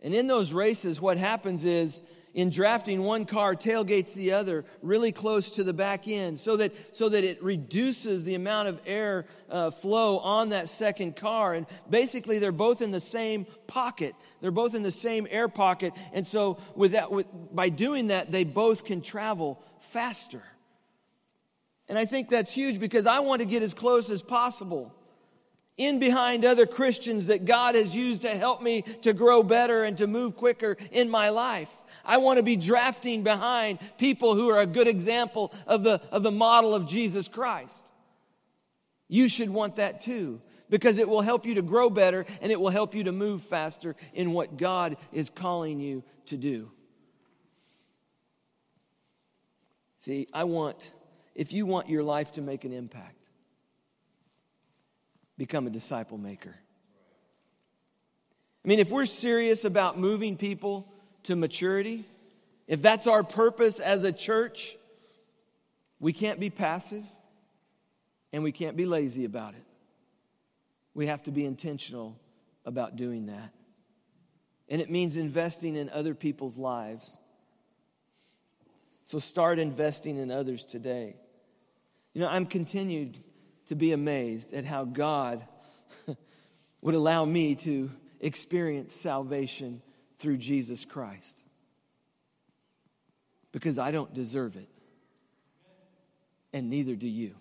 And 0.00 0.14
in 0.14 0.26
those 0.26 0.52
races, 0.52 1.00
what 1.00 1.18
happens 1.18 1.64
is 1.64 2.02
in 2.34 2.50
drafting 2.50 3.02
one 3.02 3.24
car 3.24 3.54
tailgates 3.54 4.12
the 4.12 4.32
other 4.32 4.64
really 4.82 5.12
close 5.12 5.52
to 5.52 5.64
the 5.64 5.72
back 5.72 6.06
end 6.06 6.38
so 6.38 6.56
that, 6.56 6.72
so 6.94 7.08
that 7.08 7.24
it 7.24 7.42
reduces 7.42 8.22
the 8.24 8.34
amount 8.34 8.68
of 8.68 8.80
air 8.86 9.26
uh, 9.48 9.70
flow 9.70 10.18
on 10.18 10.50
that 10.50 10.68
second 10.68 11.16
car. 11.16 11.54
And 11.54 11.66
basically, 11.88 12.38
they're 12.38 12.52
both 12.52 12.82
in 12.82 12.90
the 12.90 13.00
same 13.00 13.46
pocket. 13.66 14.14
They're 14.40 14.50
both 14.50 14.74
in 14.74 14.82
the 14.82 14.90
same 14.90 15.26
air 15.30 15.48
pocket. 15.48 15.94
And 16.12 16.26
so, 16.26 16.58
with 16.74 16.92
that, 16.92 17.10
with, 17.10 17.26
by 17.52 17.70
doing 17.70 18.08
that, 18.08 18.30
they 18.30 18.44
both 18.44 18.84
can 18.84 19.00
travel 19.00 19.62
faster. 19.80 20.42
And 21.88 21.96
I 21.96 22.04
think 22.04 22.28
that's 22.28 22.52
huge 22.52 22.78
because 22.78 23.06
I 23.06 23.20
want 23.20 23.40
to 23.40 23.46
get 23.46 23.62
as 23.62 23.74
close 23.74 24.10
as 24.10 24.22
possible 24.22 24.94
in 25.76 25.98
behind 25.98 26.44
other 26.44 26.66
Christians 26.66 27.26
that 27.26 27.44
God 27.44 27.74
has 27.74 27.94
used 27.94 28.22
to 28.22 28.30
help 28.30 28.62
me 28.62 28.82
to 29.02 29.12
grow 29.12 29.42
better 29.42 29.84
and 29.84 29.98
to 29.98 30.06
move 30.06 30.36
quicker 30.36 30.76
in 30.92 31.10
my 31.10 31.30
life. 31.30 31.70
I 32.04 32.18
want 32.18 32.36
to 32.36 32.42
be 32.42 32.56
drafting 32.56 33.22
behind 33.22 33.78
people 33.98 34.34
who 34.34 34.50
are 34.50 34.60
a 34.60 34.66
good 34.66 34.86
example 34.86 35.52
of 35.66 35.82
the, 35.82 36.00
of 36.12 36.22
the 36.22 36.30
model 36.30 36.74
of 36.74 36.86
Jesus 36.86 37.26
Christ. 37.26 37.90
You 39.08 39.28
should 39.28 39.50
want 39.50 39.76
that 39.76 40.00
too, 40.00 40.40
because 40.70 40.98
it 40.98 41.08
will 41.08 41.22
help 41.22 41.44
you 41.44 41.56
to 41.56 41.62
grow 41.62 41.90
better 41.90 42.24
and 42.40 42.52
it 42.52 42.60
will 42.60 42.70
help 42.70 42.94
you 42.94 43.04
to 43.04 43.12
move 43.12 43.42
faster 43.42 43.96
in 44.12 44.32
what 44.32 44.56
God 44.56 44.96
is 45.12 45.28
calling 45.28 45.80
you 45.80 46.04
to 46.26 46.36
do. 46.36 46.70
See, 49.98 50.28
I 50.32 50.44
want, 50.44 50.76
if 51.34 51.52
you 51.52 51.66
want 51.66 51.88
your 51.88 52.02
life 52.02 52.32
to 52.32 52.42
make 52.42 52.64
an 52.64 52.72
impact, 52.72 53.23
become 55.36 55.66
a 55.66 55.70
disciple 55.70 56.18
maker. 56.18 56.54
I 58.64 58.68
mean, 58.68 58.78
if 58.78 58.90
we're 58.90 59.04
serious 59.04 59.64
about 59.64 59.98
moving 59.98 60.36
people 60.36 60.88
to 61.24 61.36
maturity, 61.36 62.04
if 62.66 62.80
that's 62.80 63.06
our 63.06 63.22
purpose 63.22 63.78
as 63.78 64.04
a 64.04 64.12
church, 64.12 64.76
we 66.00 66.12
can't 66.12 66.40
be 66.40 66.50
passive 66.50 67.04
and 68.32 68.42
we 68.42 68.52
can't 68.52 68.76
be 68.76 68.86
lazy 68.86 69.24
about 69.24 69.54
it. 69.54 69.64
We 70.94 71.06
have 71.08 71.22
to 71.24 71.30
be 71.30 71.44
intentional 71.44 72.16
about 72.64 72.96
doing 72.96 73.26
that. 73.26 73.52
And 74.68 74.80
it 74.80 74.90
means 74.90 75.16
investing 75.16 75.76
in 75.76 75.90
other 75.90 76.14
people's 76.14 76.56
lives. 76.56 77.18
So 79.04 79.18
start 79.18 79.58
investing 79.58 80.16
in 80.16 80.30
others 80.30 80.64
today. 80.64 81.16
You 82.14 82.22
know, 82.22 82.28
I'm 82.28 82.46
continued 82.46 83.18
to 83.66 83.74
be 83.74 83.92
amazed 83.92 84.52
at 84.52 84.64
how 84.64 84.84
God 84.84 85.44
would 86.80 86.94
allow 86.94 87.24
me 87.24 87.54
to 87.56 87.90
experience 88.20 88.94
salvation 88.94 89.82
through 90.18 90.38
Jesus 90.38 90.84
Christ. 90.84 91.42
Because 93.52 93.78
I 93.78 93.90
don't 93.90 94.12
deserve 94.12 94.56
it, 94.56 94.68
and 96.52 96.70
neither 96.70 96.96
do 96.96 97.08
you. 97.08 97.34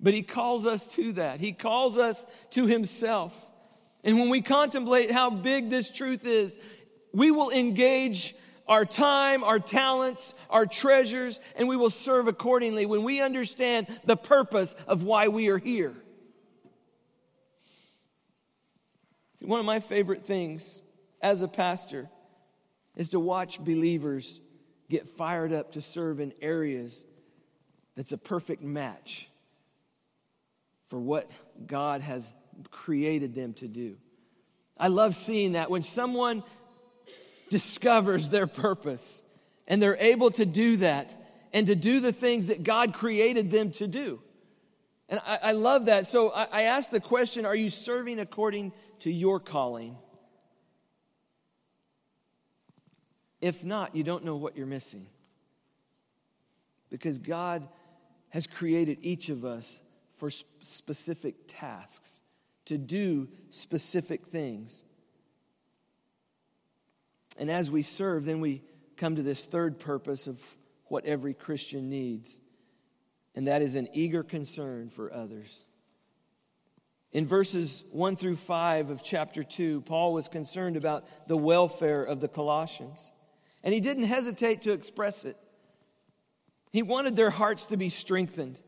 But 0.00 0.14
he 0.14 0.22
calls 0.22 0.66
us 0.66 0.86
to 0.88 1.12
that. 1.12 1.40
He 1.40 1.52
calls 1.52 1.98
us 1.98 2.24
to 2.52 2.66
himself. 2.66 3.46
And 4.02 4.18
when 4.18 4.30
we 4.30 4.40
contemplate 4.40 5.10
how 5.10 5.28
big 5.28 5.68
this 5.68 5.90
truth 5.90 6.24
is, 6.24 6.56
we 7.12 7.30
will 7.30 7.50
engage 7.50 8.34
our 8.70 8.84
time, 8.84 9.42
our 9.42 9.58
talents, 9.58 10.32
our 10.48 10.64
treasures, 10.64 11.40
and 11.56 11.68
we 11.68 11.76
will 11.76 11.90
serve 11.90 12.28
accordingly 12.28 12.86
when 12.86 13.02
we 13.02 13.20
understand 13.20 13.88
the 14.04 14.16
purpose 14.16 14.76
of 14.86 15.02
why 15.02 15.26
we 15.26 15.48
are 15.48 15.58
here. 15.58 15.92
One 19.40 19.58
of 19.58 19.66
my 19.66 19.80
favorite 19.80 20.24
things 20.24 20.80
as 21.20 21.42
a 21.42 21.48
pastor 21.48 22.08
is 22.96 23.08
to 23.10 23.18
watch 23.18 23.58
believers 23.58 24.38
get 24.88 25.08
fired 25.08 25.52
up 25.52 25.72
to 25.72 25.80
serve 25.80 26.20
in 26.20 26.32
areas 26.40 27.04
that's 27.96 28.12
a 28.12 28.18
perfect 28.18 28.62
match 28.62 29.28
for 30.90 30.98
what 31.00 31.28
God 31.66 32.02
has 32.02 32.32
created 32.70 33.34
them 33.34 33.52
to 33.54 33.66
do. 33.66 33.96
I 34.76 34.88
love 34.88 35.16
seeing 35.16 35.52
that 35.52 35.70
when 35.70 35.82
someone 35.82 36.44
discovers 37.50 38.30
their 38.30 38.46
purpose 38.46 39.22
and 39.66 39.82
they're 39.82 39.98
able 39.98 40.30
to 40.30 40.46
do 40.46 40.78
that 40.78 41.10
and 41.52 41.66
to 41.66 41.74
do 41.74 42.00
the 42.00 42.12
things 42.12 42.46
that 42.46 42.62
God 42.62 42.94
created 42.94 43.50
them 43.50 43.72
to 43.72 43.86
do. 43.86 44.20
And 45.08 45.20
I, 45.26 45.38
I 45.42 45.52
love 45.52 45.86
that. 45.86 46.06
So 46.06 46.30
I, 46.30 46.46
I 46.50 46.62
ask 46.62 46.90
the 46.90 47.00
question 47.00 47.44
Are 47.44 47.54
you 47.54 47.68
serving 47.68 48.18
according 48.18 48.72
to 49.00 49.10
your 49.10 49.40
calling? 49.40 49.96
If 53.40 53.64
not, 53.64 53.96
you 53.96 54.04
don't 54.04 54.24
know 54.24 54.36
what 54.36 54.56
you're 54.56 54.66
missing. 54.66 55.06
Because 56.90 57.18
God 57.18 57.66
has 58.30 58.46
created 58.46 58.98
each 59.02 59.28
of 59.28 59.44
us 59.44 59.80
for 60.16 60.30
specific 60.30 61.34
tasks, 61.48 62.20
to 62.66 62.76
do 62.76 63.28
specific 63.48 64.26
things. 64.26 64.84
And 67.40 67.50
as 67.50 67.70
we 67.70 67.82
serve, 67.82 68.26
then 68.26 68.40
we 68.40 68.62
come 68.98 69.16
to 69.16 69.22
this 69.22 69.46
third 69.46 69.80
purpose 69.80 70.26
of 70.26 70.38
what 70.84 71.06
every 71.06 71.32
Christian 71.32 71.88
needs, 71.88 72.38
and 73.34 73.46
that 73.46 73.62
is 73.62 73.76
an 73.76 73.88
eager 73.94 74.22
concern 74.22 74.90
for 74.90 75.10
others. 75.10 75.64
In 77.12 77.26
verses 77.26 77.82
1 77.92 78.16
through 78.16 78.36
5 78.36 78.90
of 78.90 79.02
chapter 79.02 79.42
2, 79.42 79.80
Paul 79.80 80.12
was 80.12 80.28
concerned 80.28 80.76
about 80.76 81.08
the 81.28 81.36
welfare 81.36 82.04
of 82.04 82.20
the 82.20 82.28
Colossians, 82.28 83.10
and 83.64 83.72
he 83.72 83.80
didn't 83.80 84.04
hesitate 84.04 84.62
to 84.62 84.72
express 84.72 85.24
it. 85.24 85.38
He 86.72 86.82
wanted 86.82 87.16
their 87.16 87.30
hearts 87.30 87.66
to 87.66 87.78
be 87.78 87.88
strengthened. 87.88 88.58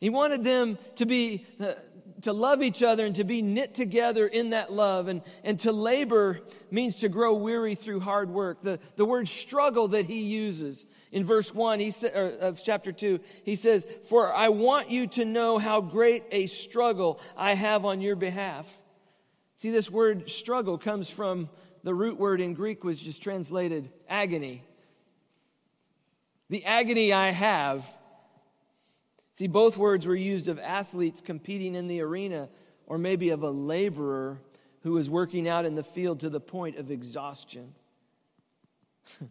He 0.00 0.10
wanted 0.10 0.42
them 0.42 0.76
to 0.96 1.06
be 1.06 1.46
uh, 1.60 1.74
to 2.22 2.32
love 2.32 2.62
each 2.62 2.82
other 2.82 3.04
and 3.04 3.14
to 3.16 3.24
be 3.24 3.42
knit 3.42 3.74
together 3.74 4.26
in 4.26 4.50
that 4.50 4.72
love. 4.72 5.08
And, 5.08 5.22
and 5.44 5.58
to 5.60 5.72
labor 5.72 6.40
means 6.70 6.96
to 6.96 7.08
grow 7.08 7.34
weary 7.34 7.74
through 7.74 8.00
hard 8.00 8.30
work. 8.30 8.62
The, 8.62 8.78
the 8.96 9.04
word 9.04 9.28
struggle 9.28 9.88
that 9.88 10.06
he 10.06 10.22
uses 10.22 10.86
in 11.12 11.24
verse 11.24 11.54
1 11.54 11.80
he 11.80 11.90
sa- 11.90 12.08
of 12.12 12.62
chapter 12.62 12.92
2, 12.92 13.20
he 13.44 13.56
says, 13.56 13.86
For 14.08 14.32
I 14.34 14.48
want 14.50 14.90
you 14.90 15.06
to 15.08 15.24
know 15.24 15.58
how 15.58 15.80
great 15.80 16.24
a 16.30 16.46
struggle 16.46 17.20
I 17.36 17.54
have 17.54 17.84
on 17.84 18.00
your 18.00 18.16
behalf. 18.16 18.66
See, 19.54 19.70
this 19.70 19.90
word 19.90 20.28
struggle 20.28 20.76
comes 20.76 21.08
from 21.08 21.48
the 21.82 21.94
root 21.94 22.18
word 22.18 22.40
in 22.40 22.54
Greek, 22.54 22.84
which 22.84 23.06
is 23.06 23.18
translated 23.18 23.90
agony. 24.08 24.62
The 26.50 26.64
agony 26.64 27.12
I 27.12 27.30
have 27.30 27.84
See, 29.36 29.48
both 29.48 29.76
words 29.76 30.06
were 30.06 30.16
used 30.16 30.48
of 30.48 30.58
athletes 30.58 31.20
competing 31.20 31.74
in 31.74 31.88
the 31.88 32.00
arena, 32.00 32.48
or 32.86 32.96
maybe 32.96 33.28
of 33.28 33.42
a 33.42 33.50
laborer 33.50 34.40
who 34.80 34.92
was 34.92 35.10
working 35.10 35.46
out 35.46 35.66
in 35.66 35.74
the 35.74 35.82
field 35.82 36.20
to 36.20 36.30
the 36.30 36.40
point 36.40 36.78
of 36.78 36.90
exhaustion. 36.90 37.74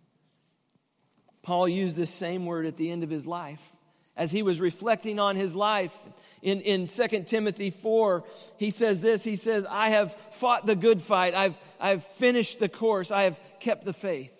Paul 1.42 1.68
used 1.68 1.96
this 1.96 2.12
same 2.12 2.46
word 2.46 2.68
at 2.68 2.78
the 2.78 2.92
end 2.92 3.04
of 3.04 3.10
his 3.10 3.26
life. 3.26 3.74
As 4.16 4.32
he 4.32 4.44
was 4.44 4.62
reflecting 4.62 5.20
on 5.20 5.36
his 5.36 5.56
life 5.56 5.98
in, 6.44 6.62
in 6.62 6.86
2 6.86 7.24
Timothy 7.24 7.72
4, 7.72 8.24
he 8.58 8.70
says 8.70 9.02
this 9.02 9.24
He 9.24 9.36
says, 9.36 9.66
I 9.68 9.90
have 9.90 10.14
fought 10.34 10.68
the 10.68 10.76
good 10.76 11.02
fight, 11.02 11.34
I've, 11.34 11.58
I've 11.80 12.04
finished 12.04 12.60
the 12.60 12.70
course, 12.70 13.10
I 13.10 13.24
have 13.24 13.40
kept 13.60 13.86
the 13.86 13.94
faith. 13.94 14.35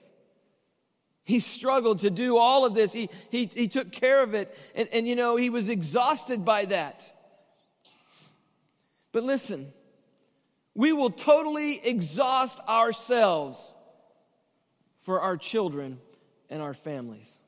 He 1.26 1.40
struggled 1.40 2.02
to 2.02 2.12
do 2.12 2.38
all 2.38 2.66
of 2.66 2.76
this. 2.76 2.94
He, 2.94 3.10
he, 3.32 3.46
he 3.48 3.68
took 3.68 3.92
care 3.92 4.22
of 4.22 4.36
it. 4.36 4.56
And, 4.76 4.88
and, 4.94 5.08
you 5.08 5.16
know, 5.16 5.36
he 5.36 5.50
was 5.50 5.70
exhausted 5.70 6.46
by 6.46 6.66
that. 6.66 7.10
But 9.12 9.24
listen, 9.24 9.74
we 10.76 10.94
will 10.94 11.10
totally 11.10 11.80
exhaust 11.84 12.60
ourselves 12.70 13.74
for 15.02 15.20
our 15.20 15.36
children 15.36 16.00
and 16.52 16.62
our 16.62 16.76
families. 16.76 17.40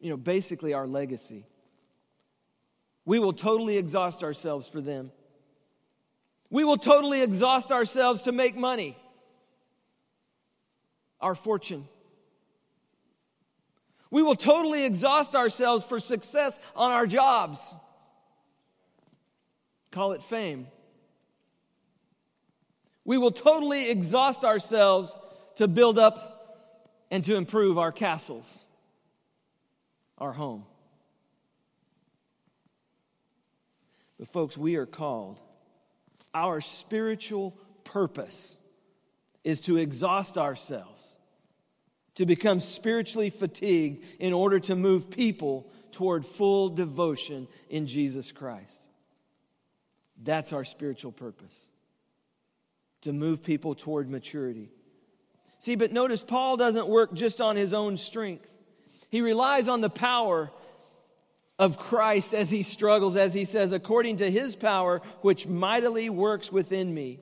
You 0.00 0.10
know, 0.10 0.16
basically 0.18 0.74
our 0.74 0.86
legacy. 0.86 1.46
We 3.06 3.18
will 3.20 3.32
totally 3.32 3.78
exhaust 3.78 4.22
ourselves 4.22 4.68
for 4.68 4.82
them. 4.82 5.12
We 6.50 6.62
will 6.64 6.76
totally 6.76 7.22
exhaust 7.22 7.72
ourselves 7.72 8.22
to 8.22 8.32
make 8.32 8.54
money 8.54 8.98
our 11.24 11.34
fortune. 11.34 11.88
We 14.10 14.22
will 14.22 14.36
totally 14.36 14.84
exhaust 14.84 15.34
ourselves 15.34 15.82
for 15.82 15.98
success 15.98 16.60
on 16.76 16.92
our 16.92 17.06
jobs. 17.06 17.74
Call 19.90 20.12
it 20.12 20.22
fame. 20.22 20.66
We 23.06 23.16
will 23.16 23.30
totally 23.32 23.90
exhaust 23.90 24.44
ourselves 24.44 25.18
to 25.56 25.66
build 25.66 25.98
up 25.98 26.90
and 27.10 27.24
to 27.24 27.36
improve 27.36 27.78
our 27.78 27.90
castles, 27.90 28.66
our 30.18 30.32
home. 30.32 30.66
But, 34.18 34.28
folks, 34.28 34.58
we 34.58 34.76
are 34.76 34.86
called. 34.86 35.40
Our 36.34 36.60
spiritual 36.60 37.56
purpose 37.82 38.58
is 39.42 39.62
to 39.62 39.78
exhaust 39.78 40.36
ourselves 40.36 40.93
to 42.16 42.26
become 42.26 42.60
spiritually 42.60 43.30
fatigued 43.30 44.04
in 44.18 44.32
order 44.32 44.60
to 44.60 44.76
move 44.76 45.10
people 45.10 45.70
toward 45.92 46.24
full 46.26 46.68
devotion 46.68 47.48
in 47.68 47.86
Jesus 47.86 48.32
Christ. 48.32 48.86
That's 50.22 50.52
our 50.52 50.64
spiritual 50.64 51.12
purpose 51.12 51.68
to 53.02 53.12
move 53.12 53.42
people 53.42 53.74
toward 53.74 54.08
maturity. 54.08 54.70
See, 55.58 55.76
but 55.76 55.92
notice 55.92 56.22
Paul 56.22 56.56
doesn't 56.56 56.88
work 56.88 57.14
just 57.14 57.40
on 57.40 57.56
his 57.56 57.72
own 57.72 57.96
strength, 57.96 58.50
he 59.10 59.20
relies 59.20 59.68
on 59.68 59.80
the 59.80 59.90
power 59.90 60.50
of 61.58 61.78
Christ 61.78 62.34
as 62.34 62.50
he 62.50 62.62
struggles, 62.64 63.14
as 63.16 63.32
he 63.32 63.44
says, 63.44 63.72
according 63.72 64.16
to 64.16 64.30
his 64.30 64.56
power, 64.56 65.02
which 65.20 65.46
mightily 65.46 66.10
works 66.10 66.50
within 66.50 66.92
me. 66.92 67.20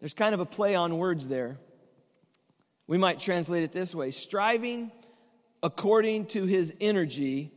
There's 0.00 0.12
kind 0.12 0.34
of 0.34 0.40
a 0.40 0.44
play 0.46 0.74
on 0.74 0.98
words 0.98 1.28
there. 1.28 1.56
We 2.86 2.98
might 2.98 3.20
translate 3.20 3.62
it 3.62 3.72
this 3.72 3.94
way 3.94 4.10
striving 4.10 4.92
according 5.62 6.26
to 6.26 6.44
his 6.44 6.74
energy, 6.80 7.50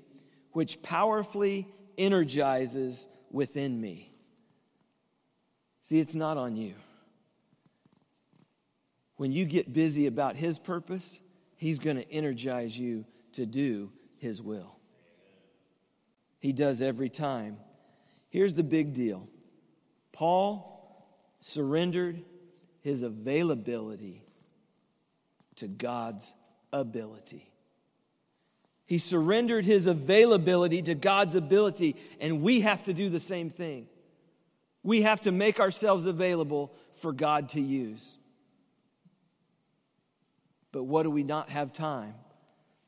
which 0.53 0.81
powerfully 0.81 1.67
energizes 1.97 3.07
within 3.31 3.79
me. 3.79 4.13
See, 5.81 5.99
it's 5.99 6.15
not 6.15 6.37
on 6.37 6.55
you. 6.55 6.75
When 9.17 9.31
you 9.31 9.45
get 9.45 9.73
busy 9.73 10.05
about 10.05 10.35
his 10.35 10.59
purpose, 10.59 11.19
he's 11.55 11.79
going 11.79 11.97
to 11.97 12.11
energize 12.11 12.77
you 12.77 13.05
to 13.33 13.45
do 13.45 13.91
his 14.19 14.41
will. 14.41 14.77
He 16.39 16.53
does 16.53 16.81
every 16.81 17.09
time. 17.09 17.57
Here's 18.29 18.53
the 18.53 18.63
big 18.63 18.93
deal 18.93 19.27
Paul 20.11 21.07
surrendered 21.41 22.23
his 22.81 23.01
availability 23.01 24.26
to 25.57 25.67
God's 25.67 26.33
ability. 26.71 27.51
He 28.85 28.97
surrendered 28.97 29.65
his 29.65 29.85
availability 29.85 30.81
to 30.83 30.95
God's 30.95 31.35
ability, 31.35 31.97
and 32.21 32.41
we 32.41 32.61
have 32.61 32.83
to 32.83 32.93
do 32.93 33.09
the 33.09 33.19
same 33.19 33.49
thing. 33.49 33.87
We 34.81 35.01
have 35.01 35.21
to 35.21 35.31
make 35.31 35.59
ourselves 35.59 36.05
available 36.05 36.73
for 36.93 37.11
God 37.11 37.49
to 37.49 37.61
use. 37.61 38.09
But 40.71 40.85
what 40.85 41.03
do 41.03 41.09
we 41.09 41.23
not 41.23 41.49
have 41.49 41.73
time? 41.73 42.13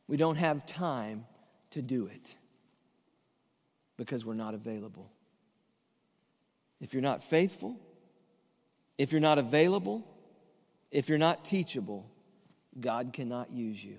We 0.08 0.16
don't 0.16 0.38
have 0.38 0.66
time 0.66 1.26
to 1.72 1.82
do 1.82 2.06
it 2.06 2.36
because 3.98 4.26
we're 4.26 4.34
not 4.34 4.54
available. 4.54 5.12
If 6.80 6.94
you're 6.94 7.04
not 7.04 7.24
faithful, 7.24 7.78
if 8.98 9.12
you're 9.12 9.22
not 9.22 9.38
available, 9.38 10.08
if 10.92 11.10
you're 11.10 11.18
not 11.18 11.44
teachable, 11.44 12.10
God 12.82 13.14
cannot 13.14 13.52
use 13.52 13.84
you. 13.84 13.98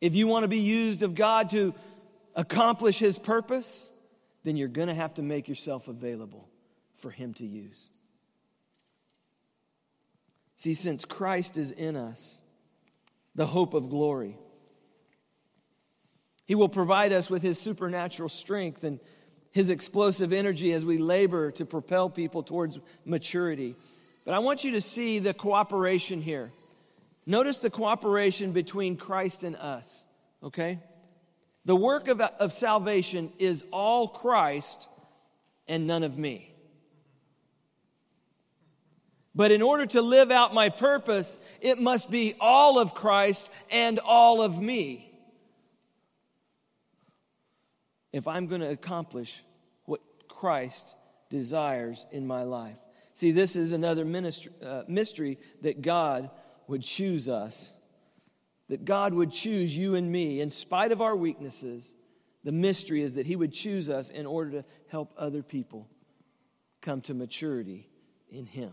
If 0.00 0.16
you 0.16 0.26
want 0.26 0.42
to 0.42 0.48
be 0.48 0.58
used 0.58 1.02
of 1.02 1.14
God 1.14 1.50
to 1.50 1.74
accomplish 2.34 2.98
His 2.98 3.18
purpose, 3.18 3.88
then 4.42 4.56
you're 4.56 4.68
going 4.68 4.88
to 4.88 4.94
have 4.94 5.14
to 5.14 5.22
make 5.22 5.48
yourself 5.48 5.88
available 5.88 6.48
for 6.96 7.10
Him 7.10 7.34
to 7.34 7.46
use. 7.46 7.88
See, 10.56 10.74
since 10.74 11.04
Christ 11.04 11.56
is 11.56 11.70
in 11.70 11.96
us, 11.96 12.36
the 13.34 13.46
hope 13.46 13.74
of 13.74 13.90
glory, 13.90 14.36
He 16.46 16.54
will 16.54 16.68
provide 16.68 17.12
us 17.12 17.30
with 17.30 17.42
His 17.42 17.60
supernatural 17.60 18.28
strength 18.28 18.84
and 18.84 18.98
His 19.52 19.70
explosive 19.70 20.32
energy 20.32 20.72
as 20.72 20.84
we 20.84 20.98
labor 20.98 21.52
to 21.52 21.64
propel 21.64 22.10
people 22.10 22.42
towards 22.42 22.78
maturity. 23.04 23.76
But 24.24 24.34
I 24.34 24.40
want 24.40 24.64
you 24.64 24.72
to 24.72 24.80
see 24.80 25.18
the 25.18 25.34
cooperation 25.34 26.20
here. 26.20 26.50
Notice 27.24 27.58
the 27.58 27.70
cooperation 27.70 28.52
between 28.52 28.96
Christ 28.96 29.44
and 29.44 29.56
us, 29.56 30.04
okay? 30.42 30.80
The 31.64 31.76
work 31.76 32.08
of, 32.08 32.20
of 32.20 32.52
salvation 32.52 33.32
is 33.38 33.64
all 33.72 34.08
Christ 34.08 34.88
and 35.68 35.86
none 35.86 36.02
of 36.02 36.18
me. 36.18 36.52
But 39.34 39.50
in 39.50 39.62
order 39.62 39.86
to 39.86 40.02
live 40.02 40.30
out 40.30 40.52
my 40.52 40.68
purpose, 40.68 41.38
it 41.60 41.78
must 41.78 42.10
be 42.10 42.34
all 42.38 42.78
of 42.78 42.94
Christ 42.94 43.48
and 43.70 43.98
all 44.00 44.42
of 44.42 44.60
me. 44.60 45.08
If 48.12 48.28
I'm 48.28 48.46
going 48.46 48.60
to 48.60 48.68
accomplish 48.68 49.42
what 49.86 50.00
Christ 50.28 50.86
desires 51.30 52.04
in 52.12 52.26
my 52.26 52.42
life. 52.42 52.76
See, 53.14 53.30
this 53.30 53.56
is 53.56 53.72
another 53.72 54.04
ministry, 54.04 54.52
uh, 54.62 54.82
mystery 54.86 55.38
that 55.62 55.80
God 55.80 56.30
would 56.72 56.82
choose 56.82 57.28
us, 57.28 57.72
that 58.68 58.84
God 58.84 59.12
would 59.12 59.30
choose 59.30 59.76
you 59.76 59.94
and 59.94 60.10
me 60.10 60.40
in 60.40 60.48
spite 60.48 60.90
of 60.90 61.02
our 61.02 61.14
weaknesses. 61.14 61.94
The 62.44 62.50
mystery 62.50 63.02
is 63.02 63.14
that 63.14 63.26
He 63.26 63.36
would 63.36 63.52
choose 63.52 63.90
us 63.90 64.08
in 64.08 64.24
order 64.24 64.50
to 64.62 64.64
help 64.88 65.12
other 65.16 65.42
people 65.42 65.86
come 66.80 67.02
to 67.02 67.14
maturity 67.14 67.88
in 68.30 68.46
Him. 68.46 68.72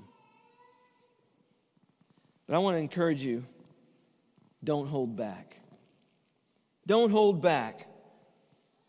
But 2.48 2.56
I 2.56 2.60
want 2.60 2.76
to 2.76 2.80
encourage 2.80 3.22
you 3.22 3.44
don't 4.64 4.88
hold 4.88 5.18
back. 5.18 5.58
Don't 6.88 7.12
hold 7.12 7.42
back. 7.42 7.86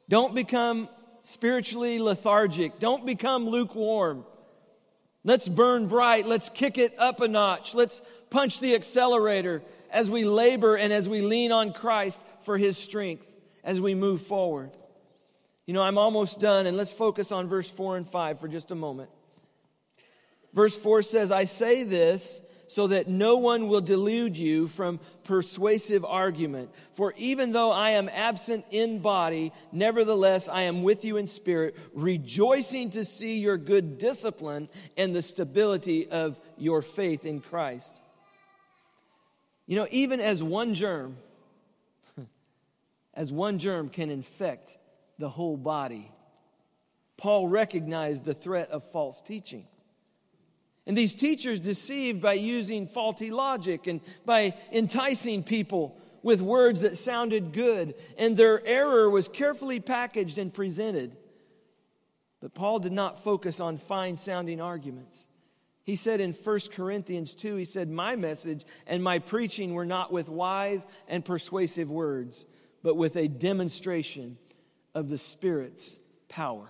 Don't 0.09 0.37
become 0.37 0.88
spiritually 1.23 1.99
lethargic. 1.99 2.79
Don't 2.79 3.05
become 3.05 3.46
lukewarm. 3.49 4.25
Let's 5.24 5.48
burn 5.48 5.87
bright. 5.87 6.26
Let's 6.26 6.48
kick 6.48 6.78
it 6.78 6.94
up 6.98 7.20
a 7.20 7.28
notch. 7.28 7.74
Let's 7.74 8.00
punch 8.30 8.61
the 8.61 8.74
accelerator 8.74 9.62
as 9.90 10.11
we 10.11 10.24
labor 10.24 10.76
and 10.76 10.92
as 10.92 11.09
we 11.09 11.20
lean 11.20 11.52
on 11.52 11.72
Christ 11.72 12.20
for 12.42 12.56
his 12.56 12.78
strength 12.78 13.33
as 13.62 13.80
we 13.80 13.94
move 13.94 14.22
forward. 14.22 14.70
You 15.66 15.74
know, 15.74 15.83
I'm 15.83 15.98
almost 15.98 16.40
done, 16.40 16.66
and 16.66 16.76
let's 16.76 16.92
focus 16.92 17.30
on 17.30 17.48
verse 17.48 17.70
4 17.70 17.98
and 17.98 18.09
5 18.09 18.40
for 18.40 18.48
just 18.48 18.70
a 18.70 18.74
moment. 18.74 19.11
Verse 20.52 20.76
4 20.76 21.02
says, 21.02 21.30
I 21.30 21.44
say 21.44 21.85
this 21.85 22.40
so 22.70 22.87
that 22.87 23.09
no 23.09 23.37
one 23.37 23.66
will 23.66 23.80
delude 23.80 24.37
you 24.37 24.68
from 24.68 25.00
persuasive 25.24 26.04
argument. 26.04 26.70
For 26.92 27.12
even 27.16 27.50
though 27.50 27.72
I 27.72 27.90
am 27.90 28.09
absent 28.09 28.64
in 28.70 29.00
body, 29.00 29.52
nevertheless 29.72 30.48
I 30.48 30.62
am 30.62 30.85
with 30.85 31.04
you 31.04 31.16
in 31.16 31.26
spirit, 31.26 31.76
rejoicing 31.92 32.90
to 32.90 33.04
see 33.04 33.40
your 33.40 33.56
good 33.56 33.98
discipline 33.98 34.68
and 34.96 35.12
the 35.12 35.20
stability 35.20 36.09
of 36.09 36.38
your 36.59 36.80
faith 36.80 37.26
in 37.26 37.40
Christ. 37.40 38.00
You 39.66 39.74
know, 39.74 39.88
even 39.90 40.20
as 40.20 40.40
one 40.40 40.74
germ, 40.74 41.16
as 43.14 43.33
one 43.33 43.59
germ 43.59 43.88
can 43.88 44.11
infect 44.11 44.78
the 45.18 45.28
whole 45.28 45.56
body, 45.56 46.09
Paul 47.16 47.48
recognized 47.48 48.24
the 48.24 48.33
threat 48.33 48.70
of 48.70 48.85
false 48.85 49.20
teaching. 49.20 49.66
And 50.90 50.96
these 50.96 51.14
teachers 51.14 51.61
deceived 51.61 52.20
by 52.20 52.33
using 52.33 52.88
faulty 52.88 53.31
logic 53.31 53.87
and 53.87 54.00
by 54.24 54.55
enticing 54.72 55.44
people 55.44 55.96
with 56.24 56.40
words 56.40 56.81
that 56.81 56.98
sounded 56.98 57.53
good, 57.53 57.94
and 58.18 58.37
their 58.37 58.61
error 58.66 59.09
was 59.09 59.29
carefully 59.29 59.79
packaged 59.79 60.37
and 60.37 60.53
presented. 60.53 61.16
But 62.40 62.55
Paul 62.55 62.81
did 62.81 62.90
not 62.90 63.22
focus 63.22 63.61
on 63.61 63.79
fine 63.79 64.16
sounding 64.16 64.61
arguments. 64.61 65.29
He 65.85 65.94
said 65.94 66.20
in 66.20 66.33
1 66.33 66.59
Corinthians 66.72 67.37
2, 67.37 67.55
he 67.55 67.66
said, 67.66 67.88
My 67.88 68.16
message 68.16 68.64
and 68.85 69.00
my 69.00 69.20
preaching 69.20 69.74
were 69.74 69.87
not 69.87 70.11
with 70.12 70.29
wise 70.29 70.88
and 71.07 71.24
persuasive 71.24 71.88
words, 71.88 72.46
but 72.83 72.96
with 72.96 73.14
a 73.14 73.29
demonstration 73.29 74.38
of 74.92 75.09
the 75.09 75.18
Spirit's 75.18 76.00
power. 76.29 76.68